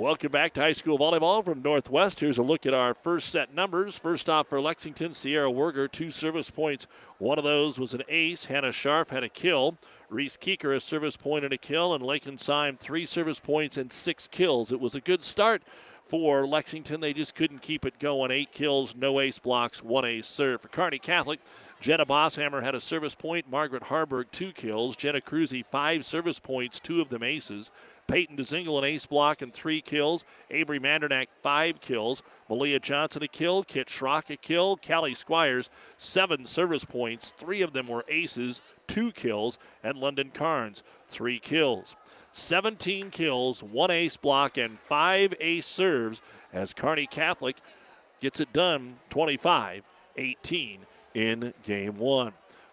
[0.00, 2.20] Welcome back to high school volleyball from Northwest.
[2.20, 3.98] Here's a look at our first set numbers.
[3.98, 6.86] First off for Lexington, Sierra Werger, two service points.
[7.18, 8.46] One of those was an ace.
[8.46, 9.76] Hannah Scharf had a kill.
[10.08, 11.92] Reese Keeker, a service point and a kill.
[11.92, 14.72] And Lakin Syme, three service points and six kills.
[14.72, 15.62] It was a good start
[16.02, 17.02] for Lexington.
[17.02, 18.30] They just couldn't keep it going.
[18.30, 20.62] Eight kills, no ace blocks, one ace serve.
[20.62, 21.40] For Kearney Catholic,
[21.82, 23.50] Jenna Bosshammer had a service point.
[23.50, 24.96] Margaret Harburg, two kills.
[24.96, 27.70] Jenna Cruzy, five service points, two of them aces.
[28.10, 30.24] Peyton DeZingle an ace block and three kills.
[30.50, 32.24] Avery Mandernack five kills.
[32.48, 33.62] Malia Johnson a kill.
[33.62, 34.76] Kit Schrock a kill.
[34.78, 37.32] Callie Squires seven service points.
[37.36, 39.60] Three of them were aces, two kills.
[39.84, 41.94] And London Carnes three kills.
[42.32, 46.20] 17 kills, one ace block, and five ace serves
[46.52, 47.58] as Kearney Catholic
[48.20, 49.84] gets it done 25
[50.16, 50.80] 18
[51.14, 52.32] in game one.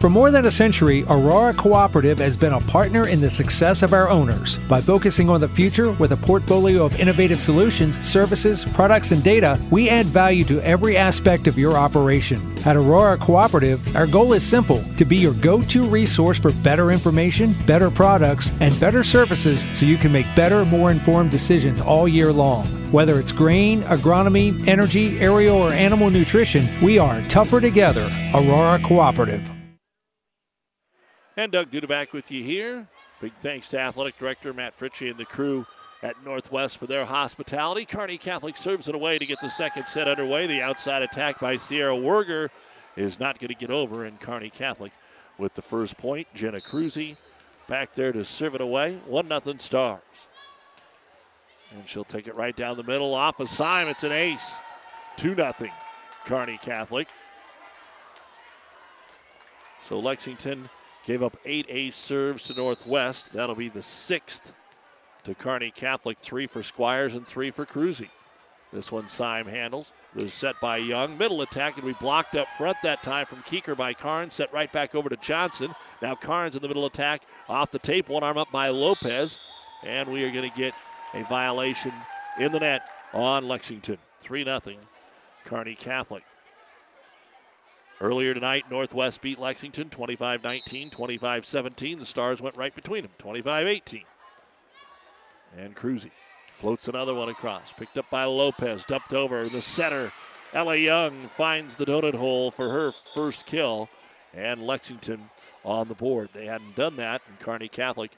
[0.00, 3.94] For more than a century, Aurora Cooperative has been a partner in the success of
[3.94, 4.58] our owners.
[4.68, 9.58] By focusing on the future with a portfolio of innovative solutions, services, products, and data,
[9.70, 12.42] we add value to every aspect of your operation.
[12.66, 16.90] At Aurora Cooperative, our goal is simple to be your go to resource for better
[16.90, 22.06] information, better products, and better services so you can make better, more informed decisions all
[22.06, 22.66] year long.
[22.92, 28.06] Whether it's grain, agronomy, energy, aerial, or animal nutrition, we are tougher together.
[28.34, 29.55] Aurora Cooperative.
[31.36, 32.86] And Doug Duda back with you here.
[33.20, 35.66] Big thanks to Athletic Director Matt Fritchie and the crew
[36.02, 37.84] at Northwest for their hospitality.
[37.84, 40.46] Kearney Catholic serves it away to get the second set underway.
[40.46, 42.48] The outside attack by Sierra Werger
[42.96, 44.92] is not going to get over, and Kearney Catholic
[45.36, 46.26] with the first point.
[46.34, 47.16] Jenna Cruzy
[47.68, 48.98] back there to serve it away.
[49.06, 50.00] 1 0 Stars.
[51.72, 53.88] And she'll take it right down the middle off of Syme.
[53.88, 54.58] It's an ace.
[55.16, 55.54] 2 0
[56.24, 57.08] Kearney Catholic.
[59.82, 60.70] So Lexington
[61.06, 63.32] Gave up eight ace serves to Northwest.
[63.32, 64.52] That'll be the sixth
[65.22, 66.18] to Kearney Catholic.
[66.18, 68.08] Three for Squires and three for Cruzy.
[68.72, 69.92] This one Syme handles.
[70.16, 71.16] Was set by Young.
[71.16, 74.34] Middle attack, and we blocked up front that time from Keeker by Carnes.
[74.34, 75.72] Set right back over to Johnson.
[76.02, 77.22] Now Carnes in the middle attack.
[77.48, 79.38] Off the tape, one arm up by Lopez.
[79.84, 80.74] And we are going to get
[81.14, 81.92] a violation
[82.40, 83.98] in the net on Lexington.
[84.22, 84.60] 3 0.
[85.44, 86.24] Kearney Catholic.
[88.00, 91.98] Earlier tonight, Northwest beat Lexington 25 19, 25 17.
[91.98, 94.04] The Stars went right between them 25 18.
[95.56, 96.10] And Cruzy
[96.52, 97.72] floats another one across.
[97.72, 100.12] Picked up by Lopez, dumped over the center.
[100.52, 103.88] Ella Young finds the donut hole for her first kill,
[104.34, 105.30] and Lexington
[105.64, 106.28] on the board.
[106.32, 108.12] They hadn't done that, and Kearney Catholic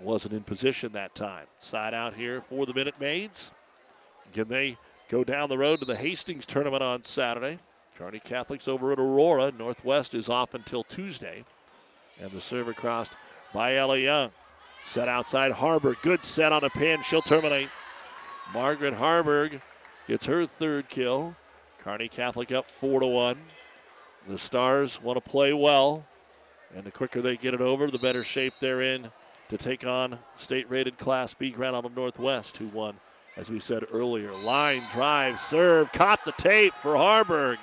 [0.00, 1.46] wasn't in position that time.
[1.58, 3.50] Side out here for the Minute Maids.
[4.32, 4.76] Can they
[5.08, 7.58] go down the road to the Hastings tournament on Saturday.
[7.96, 9.52] Kearney Catholics over at Aurora.
[9.52, 11.44] Northwest is off until Tuesday.
[12.20, 13.12] And the serve crossed
[13.52, 14.30] by Ella Young.
[14.86, 15.96] Set outside Harburg.
[16.02, 17.02] Good set on a pin.
[17.02, 17.68] She'll terminate.
[18.52, 19.60] Margaret Harburg
[20.06, 21.34] gets her third kill.
[21.78, 23.38] Kearney Catholic up four to one.
[24.26, 26.06] The Stars want to play well,
[26.74, 29.10] and the quicker they get it over, the better shape they're in
[29.50, 32.96] to take on state-rated Class B Grand Island Northwest, who won,
[33.36, 34.32] as we said earlier.
[34.32, 37.58] Line drive, serve, caught the tape for Harburg.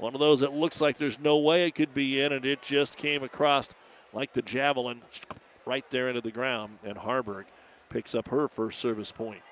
[0.00, 2.62] One of those that looks like there's no way it could be in, and it
[2.62, 3.68] just came across
[4.14, 5.02] like the javelin
[5.66, 7.44] right there into the ground, and Harburg
[7.90, 9.42] picks up her first service point.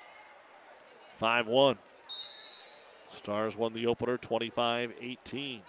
[1.17, 1.77] 5 1.
[3.11, 5.61] Stars won the opener 25 18.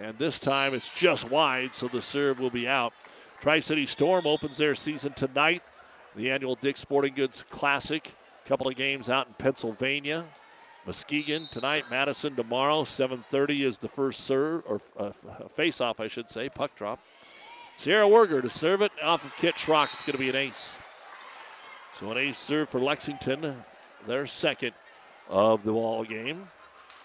[0.00, 2.94] And this time it's just wide, so the serve will be out.
[3.42, 5.62] Tri City Storm opens their season tonight.
[6.16, 8.14] The annual Dick's Sporting Goods Classic.
[8.46, 10.24] A couple of games out in Pennsylvania.
[10.88, 12.82] Muskegon tonight, Madison tomorrow.
[12.82, 15.10] 7:30 is the first serve or uh,
[15.46, 16.98] face-off, I should say, puck drop.
[17.76, 19.90] Sierra Werger to serve it off of Kit Schrock.
[19.92, 20.78] It's going to be an ace.
[21.92, 23.62] So an ace serve for Lexington,
[24.06, 24.72] their second
[25.28, 26.48] of the ball game,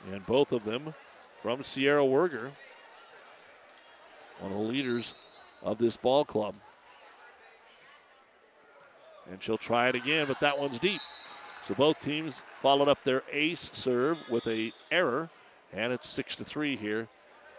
[0.10, 0.94] and both of them
[1.42, 2.52] from Sierra Werger,
[4.40, 5.14] one of the leaders
[5.62, 6.56] of this ball club.
[9.30, 11.02] And she'll try it again, but that one's deep.
[11.64, 15.30] So both teams followed up their ace serve with a error,
[15.72, 17.08] and it's six to three here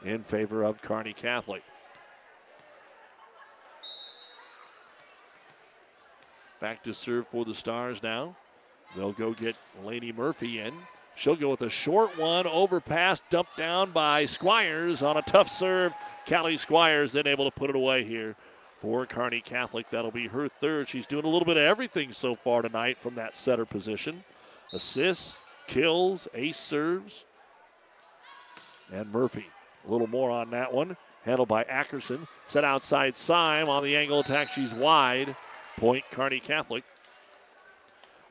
[0.05, 1.63] in favor of Kearney Catholic.
[6.61, 8.37] Back to serve for the Stars now.
[8.95, 10.75] They'll go get Laney Murphy in.
[11.17, 15.95] She'll go with a short one, overpass, dumped down by Squires on a tough serve.
[16.29, 18.37] Callie Squires then able to put it away here
[18.75, 19.89] for Kearney Catholic.
[19.91, 20.89] That'll be her third.
[20.89, 24.25] She's doing a little bit of everything so far tonight from that setter position.
[24.73, 27.25] Assists, kills, ace serves.
[28.93, 29.47] And Murphy,
[29.87, 30.97] a little more on that one.
[31.25, 32.27] Handled by Ackerson.
[32.47, 34.49] Set outside Syme on the angle attack.
[34.49, 35.35] She's wide.
[35.77, 36.85] Point Kearney Catholic.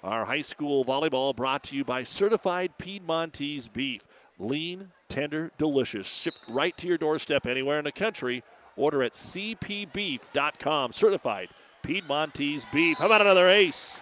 [0.04, 4.04] Our high school volleyball brought to you by Certified Piedmontese Beef.
[4.38, 6.06] Lean, tender, delicious.
[6.08, 8.44] Shipped right to your doorstep anywhere in the country.
[8.76, 10.92] Order at cpbeef.com.
[10.92, 11.50] Certified
[11.84, 12.98] Piedmontese Beef.
[12.98, 14.02] How about another ace?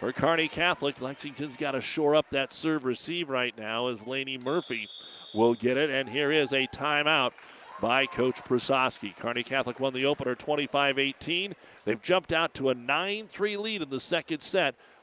[0.00, 4.36] For Kearney Catholic, Lexington's got to shore up that serve receive right now as Laney
[4.36, 4.88] Murphy
[5.34, 5.88] will get it.
[5.90, 7.32] And here is a timeout
[7.80, 9.16] by Coach Prasowski.
[9.16, 11.54] Kearney Catholic won the opener 25 18.
[11.84, 14.74] They've jumped out to a 9 3 lead in the second set.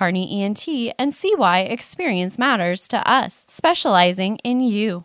[0.00, 0.66] Kearney ENT
[0.98, 5.04] and see why experience matters to us, specializing in you.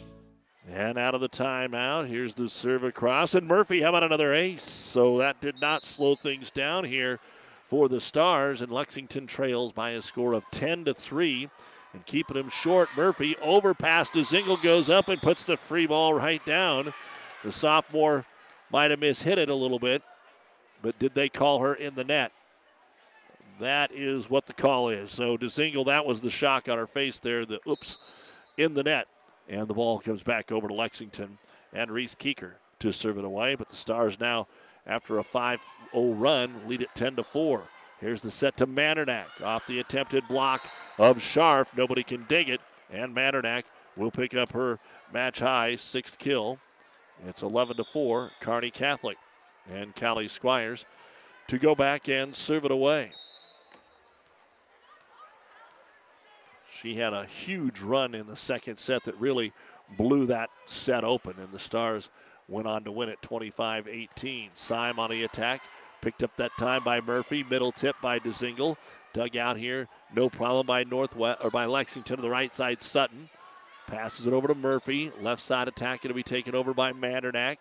[0.81, 3.35] And out of the timeout, here's the serve across.
[3.35, 4.63] And Murphy, how about another ace?
[4.63, 7.19] So that did not slow things down here
[7.63, 8.63] for the Stars.
[8.63, 11.51] And Lexington trails by a score of 10 to 3.
[11.93, 16.43] And keeping him short, Murphy overpass DeZingle goes up and puts the free ball right
[16.47, 16.91] down.
[17.43, 18.25] The sophomore
[18.71, 20.01] might have mishit it a little bit,
[20.81, 22.31] but did they call her in the net?
[23.59, 25.11] That is what the call is.
[25.11, 27.45] So DeZingle, that was the shock on her face there.
[27.45, 27.99] The oops
[28.57, 29.07] in the net.
[29.51, 31.37] And the ball comes back over to Lexington
[31.73, 33.55] and Reese Keeker to serve it away.
[33.55, 34.47] But the Stars now,
[34.87, 35.59] after a 5
[35.91, 37.63] 0 run, lead it 10 to 4.
[37.99, 41.67] Here's the set to Mandernack off the attempted block of Scharf.
[41.75, 42.61] Nobody can dig it.
[42.89, 43.63] And Mandernack
[43.97, 44.79] will pick up her
[45.13, 46.57] match high sixth kill.
[47.27, 49.17] It's 11 to 4, Kearney Catholic.
[49.69, 50.85] And Callie Squires
[51.47, 53.11] to go back and serve it away.
[56.71, 59.51] She had a huge run in the second set that really
[59.97, 62.09] blew that set open, and the Stars
[62.47, 64.51] went on to win it 25 18.
[64.53, 65.63] Syme on the attack.
[66.01, 67.43] Picked up that time by Murphy.
[67.43, 68.75] Middle tip by DeZingle.
[69.13, 69.87] Dug out here.
[70.15, 72.81] No problem by Northwest or by Lexington to the right side.
[72.81, 73.29] Sutton
[73.87, 75.11] passes it over to Murphy.
[75.21, 77.57] Left side attack going to be taken over by Mandernack.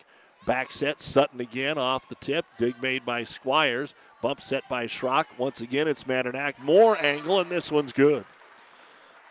[0.46, 2.46] Back set, Sutton again off the tip.
[2.56, 3.94] Dig made by Squires.
[4.22, 5.26] Bump set by Schrock.
[5.36, 6.58] Once again, it's Mandernack.
[6.60, 8.24] More angle, and this one's good.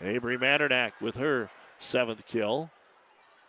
[0.01, 2.69] Avery Mandernack with her seventh kill.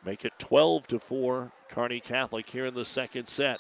[0.05, 3.59] Make it 12 to 4, Kearney Catholic here in the second set.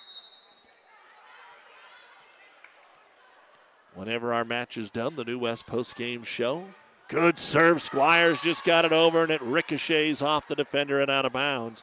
[3.94, 6.64] Whenever our match is done, the New West post game show.
[7.08, 7.82] Good serve.
[7.82, 11.82] Squires just got it over, and it ricochets off the defender and out of bounds.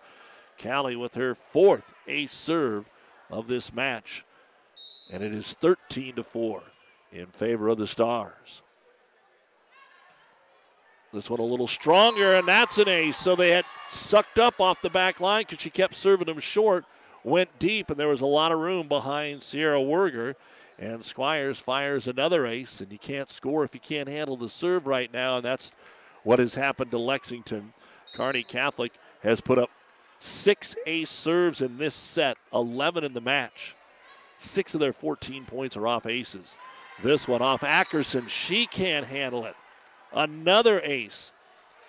[0.61, 2.89] Callie with her fourth ace serve
[3.29, 4.25] of this match.
[5.11, 6.63] And it is 13 to 4
[7.11, 8.63] in favor of the Stars.
[11.13, 13.17] This one a little stronger, and that's an ace.
[13.17, 16.85] So they had sucked up off the back line because she kept serving them short,
[17.23, 20.35] went deep, and there was a lot of room behind Sierra Werger.
[20.79, 24.85] And Squires fires another ace, and you can't score if you can't handle the serve
[24.85, 25.71] right now, and that's
[26.23, 27.73] what has happened to Lexington.
[28.13, 28.91] Kearney Catholic
[29.23, 29.71] has put up
[30.19, 33.75] six ace serves in this set, 11 in the match.
[34.37, 36.57] Six of their 14 points are off aces.
[37.01, 38.27] This one off Ackerson.
[38.27, 39.55] She can't handle it.
[40.13, 41.33] Another ace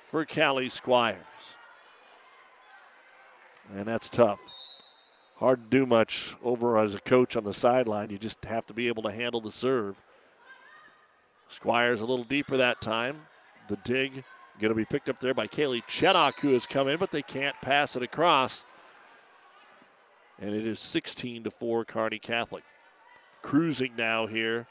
[0.05, 1.19] for Callie Squires.
[3.75, 4.41] And that's tough.
[5.37, 8.11] Hard to do much over as a coach on the sideline.
[8.11, 10.01] You just have to be able to handle the serve.
[11.49, 13.21] Squires a little deeper that time.
[13.69, 14.25] The dig
[14.59, 17.23] going to be picked up there by Kaylee Chenock, who has come in, but they
[17.23, 18.65] can't pass it across.
[20.41, 22.65] And it is 16 to 4 Kearney Catholic.
[23.43, 24.67] Cruising now here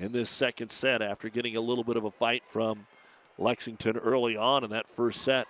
[0.00, 2.86] in this second set after getting a little bit of a fight from
[3.38, 5.46] Lexington early on in that first set.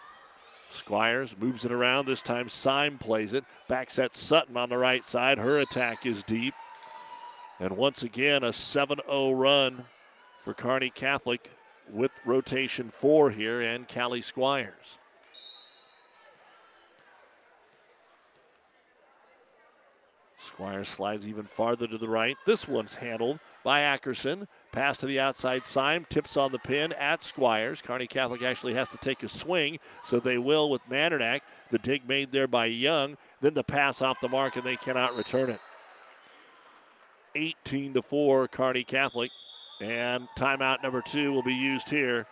[0.72, 2.06] Squires moves it around.
[2.06, 3.44] This time Syme plays it.
[3.68, 5.38] Back set Sutton on the right side.
[5.38, 6.54] Her attack is deep.
[7.60, 9.84] And once again, a 7 0 run
[10.38, 11.50] for Kearney Catholic
[11.88, 14.98] with rotation four here and Callie Squires.
[20.38, 22.36] Squires slides even farther to the right.
[22.46, 24.46] This one's handled by Ackerson.
[24.72, 27.82] Pass to the outside Syme, tips on the pin at Squires.
[27.82, 31.40] Kearney Catholic actually has to take a swing, so they will with Mandernack.
[31.70, 33.16] The dig made there by Young.
[33.40, 35.60] Then the pass off the mark, and they cannot return it.
[37.34, 39.30] 18 to 4, Kearney Catholic.
[39.80, 42.26] And timeout number two will be used here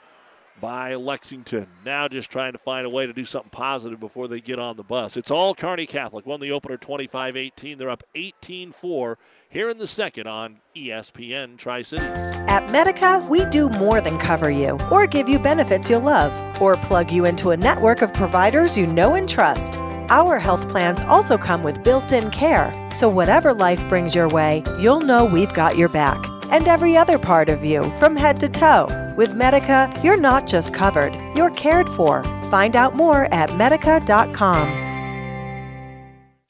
[0.60, 1.66] by Lexington.
[1.84, 4.76] Now just trying to find a way to do something positive before they get on
[4.76, 5.16] the bus.
[5.16, 6.26] It's all Kearney Catholic.
[6.26, 7.78] Won the opener 25 18.
[7.78, 12.06] They're up 18 4 here in the second on ESPN Tri Cities.
[12.06, 16.74] At Medica, we do more than cover you or give you benefits you'll love or
[16.76, 19.76] plug you into a network of providers you know and trust.
[20.10, 24.64] Our health plans also come with built in care, so whatever life brings your way,
[24.78, 28.48] you'll know we've got your back and every other part of you from head to
[28.48, 28.86] toe.
[29.16, 32.24] With Medica, you're not just covered, you're cared for.
[32.50, 34.87] Find out more at medica.com.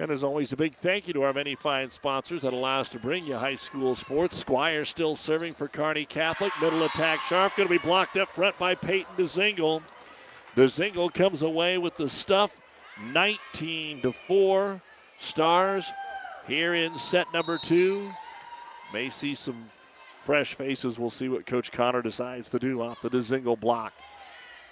[0.00, 2.88] And as always, a big thank you to our many fine sponsors that allow us
[2.88, 4.34] to bring you high school sports.
[4.34, 6.54] Squire still serving for Kearney Catholic.
[6.58, 9.82] Middle attack sharp, going to be blocked up front by Peyton DeZingle.
[10.56, 12.62] DeZingle comes away with the stuff
[13.12, 14.80] 19 to 4.
[15.18, 15.84] Stars
[16.46, 18.10] here in set number two.
[18.94, 19.68] May see some
[20.16, 20.98] fresh faces.
[20.98, 23.92] We'll see what Coach Connor decides to do off the DeZingle block.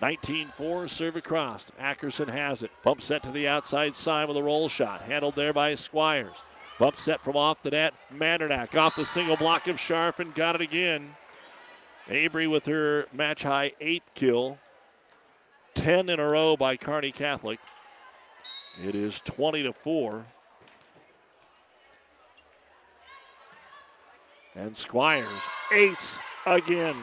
[0.00, 1.66] 19-4, serve across.
[1.80, 2.70] Ackerson has it.
[2.84, 5.02] Bump set to the outside side with a roll shot.
[5.02, 6.36] Handled there by Squires.
[6.78, 7.94] Bump set from off the net.
[8.14, 11.16] Mandernack off the single block of Scharf and got it again.
[12.08, 14.58] Avery with her match high eighth kill.
[15.74, 17.58] 10 in a row by Kearney Catholic.
[18.82, 20.24] It is 20 to 4.
[24.54, 25.42] And Squires,
[25.72, 26.96] ace again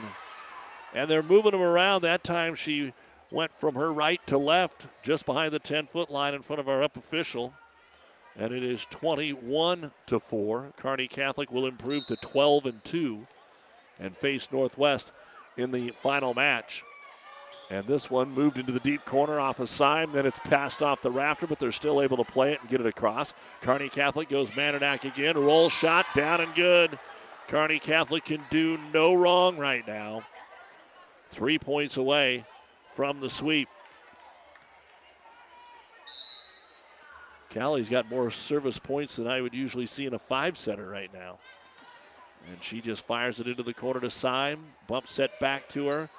[0.95, 2.01] and they're moving them around.
[2.01, 2.93] That time she
[3.29, 6.69] went from her right to left, just behind the 10 foot line in front of
[6.69, 7.53] our up official.
[8.37, 10.73] And it is 21 to 4.
[10.77, 13.27] Kearney Catholic will improve to 12 and 2
[13.99, 15.11] and face Northwest
[15.57, 16.83] in the final match.
[17.69, 20.11] And this one moved into the deep corner off of Syme.
[20.11, 22.79] Then it's passed off the rafter, but they're still able to play it and get
[22.79, 23.33] it across.
[23.61, 25.37] Kearney Catholic goes Mandernack again.
[25.37, 26.99] Roll shot down and good.
[27.47, 30.23] Kearney Catholic can do no wrong right now.
[31.35, 32.45] Three points away
[32.87, 33.67] from the sweep.
[37.53, 41.13] Callie's got more service points than I would usually see in a five setter right
[41.13, 41.39] now.
[42.49, 44.63] And she just fires it into the corner to Syme.
[44.87, 46.09] Bump set back to her.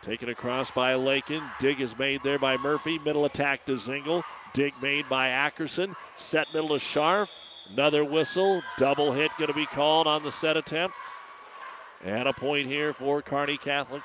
[0.00, 1.42] Taken across by Lakin.
[1.60, 2.98] Dig is made there by Murphy.
[2.98, 4.22] Middle attack DeZingle.
[4.54, 5.94] Dig made by Ackerson.
[6.16, 7.28] Set middle to Scharf.
[7.68, 8.62] Another whistle.
[8.78, 10.96] Double hit going to be called on the set attempt.
[12.02, 14.02] And a point here for Kearney Catholic.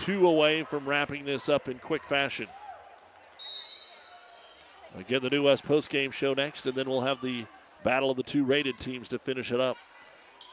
[0.00, 2.46] Two away from wrapping this up in quick fashion.
[4.98, 7.44] Again, the New West postgame show next, and then we'll have the
[7.84, 9.76] battle of the two rated teams to finish it up.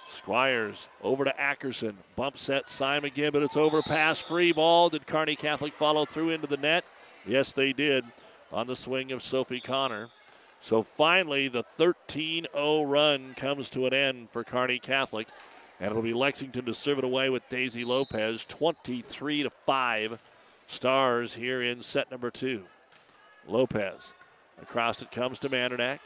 [0.06, 1.95] Squires over to Ackerson.
[2.18, 4.20] Bump set Syme again, but it's overpass.
[4.20, 4.89] Free ball.
[4.89, 6.84] Did Kearney Catholic follow through into the net?
[7.26, 8.04] Yes, they did
[8.52, 10.10] on the swing of Sophie Connor.
[10.60, 15.28] So finally, the 13 0 run comes to an end for Kearney Catholic.
[15.80, 20.20] And it'll be Lexington to serve it away with Daisy Lopez, 23 to 5.
[20.66, 22.64] Stars here in set number two.
[23.48, 24.14] Lopez
[24.62, 26.00] across it comes to Mandernack.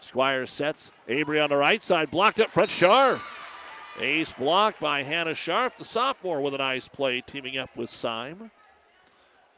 [0.00, 0.90] Squires sets.
[1.08, 2.70] Avery on the right side, blocked up front.
[2.70, 3.20] Scharf.
[3.98, 8.50] Ace blocked by Hannah Scharf, the sophomore, with a nice play, teaming up with Syme.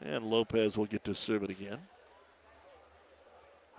[0.01, 1.79] And Lopez will get to serve it again.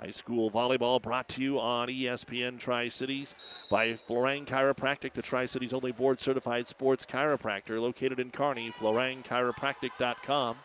[0.01, 3.35] High school volleyball brought to you on ESPN Tri Cities
[3.69, 8.71] by Florang Chiropractic, the Tri Cities only board certified sports chiropractor located in Kearney.
[8.71, 10.55] FlorangChiropractic.com.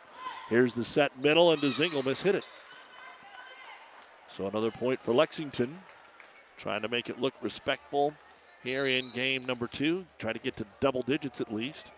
[0.48, 2.44] Here's the set middle, and DeZingle miss hit it.
[4.28, 5.80] So another point for Lexington.
[6.56, 8.14] Trying to make it look respectful
[8.62, 10.06] here in game number two.
[10.18, 11.90] Try to get to double digits at least.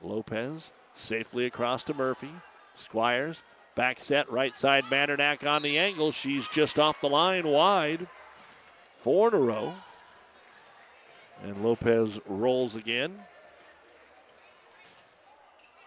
[0.00, 2.30] Lopez safely across to Murphy.
[2.74, 3.42] Squires
[3.78, 6.10] Back set, right side, Mandernack on the angle.
[6.10, 8.08] She's just off the line wide.
[8.90, 9.74] Four in a row.
[11.44, 13.20] And Lopez rolls again.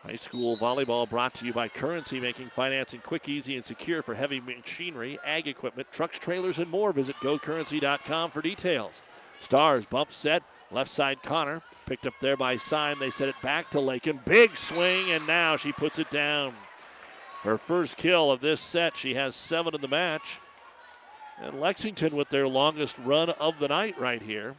[0.03, 4.15] High school volleyball brought to you by Currency, making financing quick, easy, and secure for
[4.15, 6.93] heavy machinery, ag equipment, trucks, trailers, and more.
[6.93, 9.01] Visit gocurrency.com for details.
[9.41, 12.99] Stars bump set, left side Connor, picked up there by Syme.
[12.99, 14.21] They set it back to Lakin.
[14.23, 16.53] Big swing, and now she puts it down.
[17.43, 18.95] Her first kill of this set.
[18.95, 20.39] She has seven in the match.
[21.39, 24.55] And Lexington with their longest run of the night right here.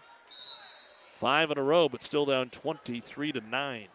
[1.12, 3.86] Five in a row, but still down 23 to 9.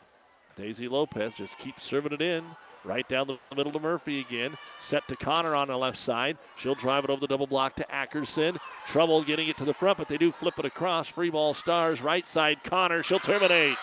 [0.56, 2.46] Daisy Lopez just keeps serving it in.
[2.86, 4.56] Right down the middle to Murphy again.
[4.80, 6.38] Set to Connor on the left side.
[6.56, 8.58] She'll drive it over the double block to Ackerson.
[8.86, 11.10] Trouble getting it to the front, but they do flip it across.
[11.10, 12.02] Free ball stars.
[12.02, 13.04] Right side Connor.
[13.04, 13.76] She'll terminate.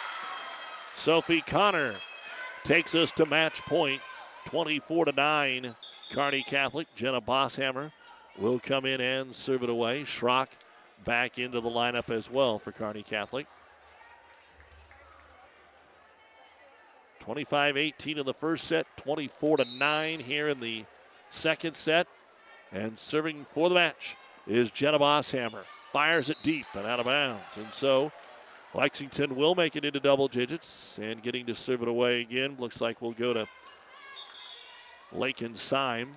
[0.95, 1.97] Sophie Connor
[2.63, 4.01] takes us to match point.
[4.55, 5.75] 24 to 9.
[6.13, 6.87] Kearney Catholic.
[6.95, 7.91] Jenna Bosshammer
[8.39, 10.03] will come in and serve it away.
[10.03, 10.47] Schrock
[11.05, 13.49] back into the lineup as well for Kearney Catholic.
[17.19, 20.85] 25 18 in the first set, 24 to 9 here in the
[21.33, 22.07] second set.
[22.71, 25.65] And serving for the match is Jenna Bosshammer.
[25.93, 27.57] Fires it deep and out of bounds.
[27.57, 28.13] And so
[28.73, 32.55] Lexington will make it into double digits and getting to serve it away again.
[32.61, 33.49] Looks like we'll go to
[35.15, 36.13] Lakin Syme.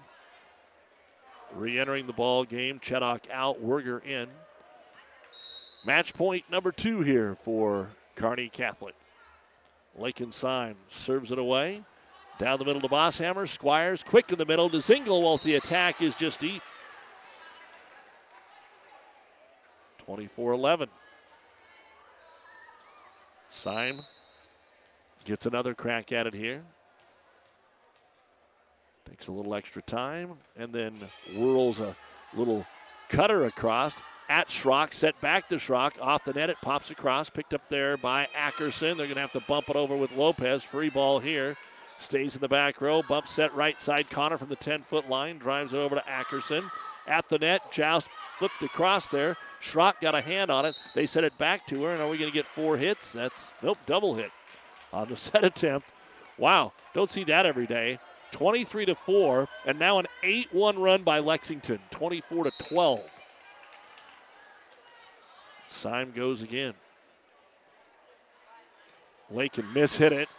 [1.56, 2.80] Re entering the ball game.
[2.80, 4.28] Cheddock out, Werger in.
[5.86, 8.96] Match point number two here for Kearney Catholic.
[9.98, 11.82] Lakin Syme serves it away.
[12.40, 13.48] Down the middle to Bosshammer.
[13.48, 16.62] Squires quick in the middle to Zingle while the attack is just deep.
[20.06, 20.90] 24 11.
[23.50, 24.02] Syme
[25.26, 26.64] gets another crack at it here.
[29.10, 30.94] Takes a little extra time and then
[31.36, 31.96] whirls a
[32.34, 32.66] little
[33.10, 33.96] cutter across
[34.30, 36.02] at Schrock, set back to Schrock.
[36.02, 38.98] Off the net, it pops across, picked up there by Ackerson.
[38.98, 40.64] They're going to have to bump it over with Lopez.
[40.64, 41.56] Free ball here.
[42.00, 43.02] Stays in the back row.
[43.02, 44.10] Bump set right side.
[44.10, 46.70] Connor from the 10 foot line drives it over to Ackerson.
[47.08, 49.38] At the net, Joust flipped across there.
[49.62, 50.76] Schrock got a hand on it.
[50.94, 53.14] They set it back to her, and are we going to get four hits?
[53.14, 54.32] That's, nope, double hit
[54.92, 55.90] on the set attempt.
[56.38, 57.98] Wow, don't see that every day.
[58.32, 63.02] 23 to 4, and now an 8 1 run by Lexington, 24 to 12.
[65.68, 66.74] Syme goes again.
[69.30, 70.30] Lakin miss hit it.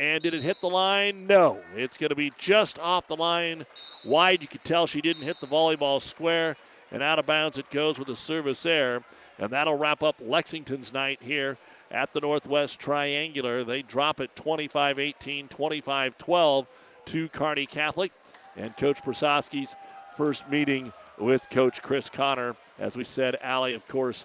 [0.00, 1.26] And did it hit the line?
[1.26, 1.58] No.
[1.74, 3.66] It's going to be just off the line
[4.04, 4.42] wide.
[4.42, 6.56] You could tell she didn't hit the volleyball square.
[6.92, 9.02] And out of bounds it goes with a service error.
[9.38, 11.56] And that'll wrap up Lexington's night here
[11.90, 13.64] at the Northwest Triangular.
[13.64, 16.66] They drop it 25 18, 25 12
[17.08, 18.12] to Kearney Catholic.
[18.56, 19.76] And Coach Prasowski's
[20.16, 22.56] first meeting with Coach Chris Connor.
[22.78, 24.24] As we said, Allie, of course,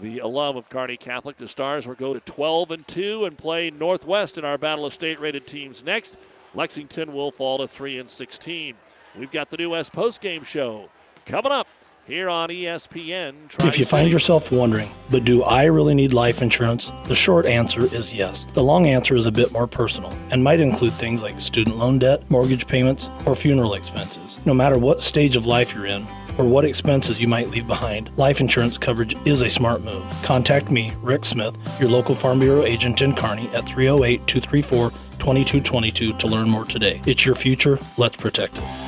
[0.00, 1.36] the alum of Kearney Catholic.
[1.36, 4.92] The Stars will go to 12 and 2 and play Northwest in our battle of
[4.92, 6.16] state-rated teams next.
[6.54, 8.74] Lexington will fall to 3 and 16.
[9.18, 10.88] We've got the New West postgame show
[11.24, 11.66] coming up
[12.08, 13.34] here on ESPN.
[13.64, 16.90] If you find yourself wondering, but do I really need life insurance?
[17.04, 18.46] The short answer is yes.
[18.54, 21.98] The long answer is a bit more personal and might include things like student loan
[21.98, 24.40] debt, mortgage payments, or funeral expenses.
[24.46, 26.06] No matter what stage of life you're in,
[26.38, 30.04] or what expenses you might leave behind, life insurance coverage is a smart move.
[30.22, 36.12] Contact me, Rick Smith, your local Farm Bureau agent in Kearney at 308 234 2222
[36.14, 37.02] to learn more today.
[37.06, 38.87] It's your future, let's protect it.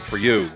[0.05, 0.49] for you.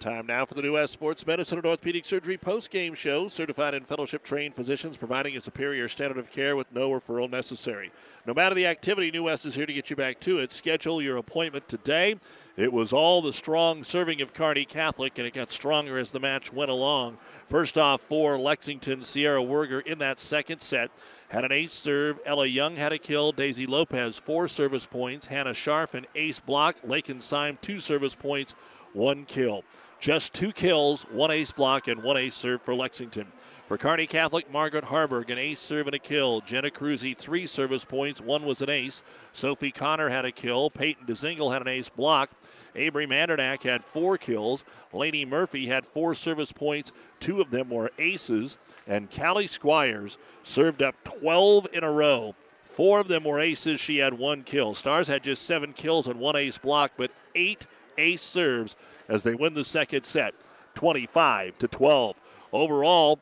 [0.00, 3.28] Time now for the New West Sports Medicine and Orthopedic Surgery post-game show.
[3.28, 7.92] Certified and fellowship trained physicians providing a superior standard of care with no referral necessary.
[8.24, 10.52] No matter the activity, New West is here to get you back to it.
[10.52, 12.16] Schedule your appointment today.
[12.56, 16.20] It was all the strong serving of Kearney Catholic, and it got stronger as the
[16.20, 17.18] match went along.
[17.44, 20.90] First off, for Lexington, Sierra Werger in that second set
[21.30, 22.18] had an ace serve.
[22.26, 23.30] Ella Young had a kill.
[23.30, 25.26] Daisy Lopez, four service points.
[25.26, 26.76] Hannah Scharf, an ace block.
[26.82, 28.56] Lakin Syme, two service points,
[28.94, 29.62] one kill.
[30.00, 33.26] Just two kills, one ace block, and one ace serve for Lexington.
[33.64, 36.40] For Kearney Catholic, Margaret Harburg, an ace serve and a kill.
[36.40, 39.04] Jenna Cruzy, three service points, one was an ace.
[39.32, 40.68] Sophie Connor had a kill.
[40.70, 42.30] Peyton DeZingle had an ace block.
[42.74, 44.64] Avery Mandernack had four kills.
[44.92, 46.92] Laney Murphy had four service points.
[47.18, 48.58] Two of them were aces.
[48.86, 52.34] And Callie Squires served up 12 in a row.
[52.62, 53.80] Four of them were aces.
[53.80, 54.74] She had one kill.
[54.74, 57.66] Stars had just seven kills and one ace block, but eight
[57.98, 58.76] ace serves
[59.08, 60.34] as they win the second set,
[60.74, 62.16] 25 to 12.
[62.52, 63.20] Overall,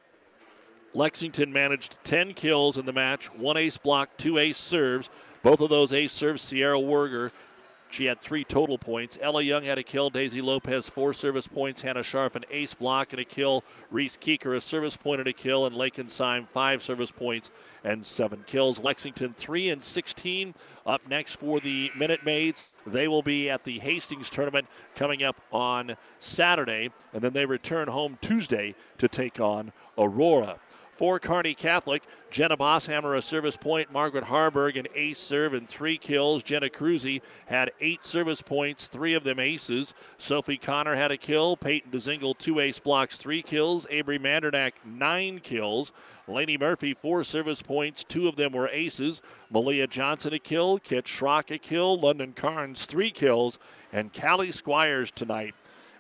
[0.95, 5.11] Lexington managed 10 kills in the match, one ace block, two ace serves.
[5.43, 7.31] Both of those ace serves, Sierra Werger
[7.91, 9.19] she had three total points.
[9.21, 10.11] Ella Young had a kill.
[10.11, 11.81] Daisy Lopez, four service points.
[11.81, 13.65] Hannah Scharf, an ace block and a kill.
[13.91, 15.67] Reese Keeker, a service point and a kill.
[15.67, 17.51] And Lakin Syme, five service points
[17.85, 18.79] and seven kills.
[18.79, 20.55] Lexington, 3 and 16.
[20.87, 22.73] Up next for the Minute Maids.
[22.87, 26.91] They will be at the Hastings tournament coming up on Saturday.
[27.13, 30.59] And then they return home Tuesday to take on Aurora.
[30.99, 35.97] For Kearney Catholic, Jenna Bosshammer a service point, Margaret Harburg an ace serve and three
[35.97, 36.43] kills.
[36.43, 39.95] Jenna Cruzy had eight service points, three of them aces.
[40.19, 41.57] Sophie Connor had a kill.
[41.57, 43.87] Peyton DeZingle two ace blocks, three kills.
[43.91, 45.93] Avery Mandernack nine kills.
[46.27, 49.23] Laney Murphy four service points, two of them were aces.
[49.51, 53.61] Malia Johnson a kill, Kit Schrock a kill, London Carnes three kills,
[53.93, 55.55] and Callie Squires tonight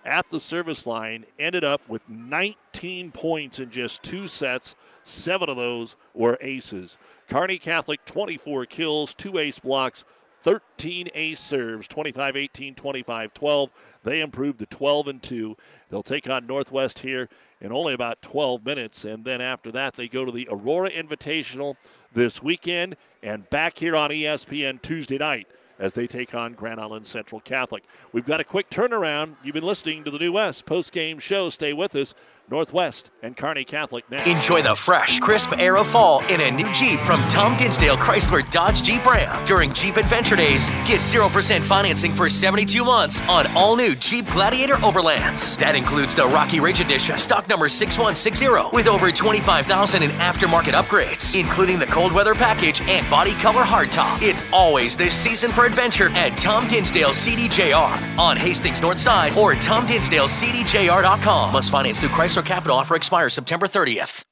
[0.08, 4.74] at the service line ended up with 19 points in just two sets.
[5.04, 6.96] Seven of those were aces.
[7.28, 10.04] Kearney Catholic 24 kills, two ace blocks,
[10.42, 13.72] 13 ace serves, 25 18, 25 12.
[14.04, 15.56] They improved to 12 and 2.
[15.90, 17.28] They'll take on Northwest here
[17.60, 19.04] in only about 12 minutes.
[19.04, 21.76] And then after that, they go to the Aurora Invitational
[22.14, 25.48] this weekend and back here on ESPN Tuesday night
[25.78, 27.84] as they take on Grand Island Central Catholic.
[28.12, 29.36] We've got a quick turnaround.
[29.42, 31.50] You've been listening to the New West post game show.
[31.50, 32.14] Stay with us.
[32.50, 34.28] Northwest and Kearney Catholic next.
[34.28, 38.48] Enjoy the fresh, crisp air of fall in a new Jeep from Tom Dinsdale Chrysler
[38.50, 39.44] Dodge Jeep Ram.
[39.44, 44.76] During Jeep Adventure Days, get 0% financing for 72 months on all new Jeep Gladiator
[44.76, 45.58] Overlands.
[45.58, 51.38] That includes the Rocky Ridge Edition, stock number 6160, with over 25,000 in aftermarket upgrades,
[51.38, 54.22] including the cold weather package and body color hardtop.
[54.22, 59.54] It's always this season for adventure at Tom Dinsdale CDJR on Hastings North Side or
[59.54, 61.52] TomDinsdaleCDJR.com.
[61.52, 62.76] Must finance through Chrysler Capital.
[62.76, 64.22] Offer expires September 30th.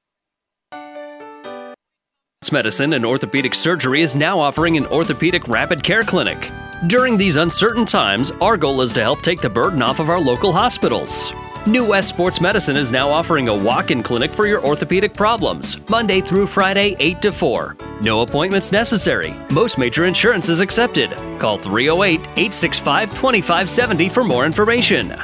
[2.47, 6.51] Sports Medicine and Orthopedic Surgery is now offering an orthopedic rapid care clinic.
[6.87, 10.21] During these uncertain times, our goal is to help take the burden off of our
[10.21, 11.33] local hospitals.
[11.67, 15.77] New West Sports Medicine is now offering a walk in clinic for your orthopedic problems,
[15.89, 17.77] Monday through Friday, 8 to 4.
[18.01, 19.35] No appointments necessary.
[19.51, 21.11] Most major insurance is accepted.
[21.41, 25.17] Call 308 865 2570 for more information.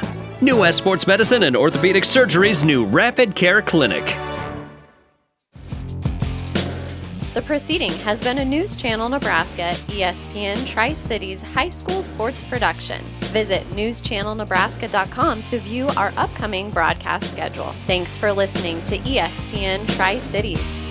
[0.43, 4.05] New West Sports Medicine and Orthopedic Surgery's new Rapid Care Clinic.
[7.33, 13.03] The proceeding has been a News Channel Nebraska, ESPN Tri Cities high school sports production.
[13.31, 17.71] Visit newschannelnebraska.com to view our upcoming broadcast schedule.
[17.87, 20.82] Thanks for listening to ESPN Tri Cities.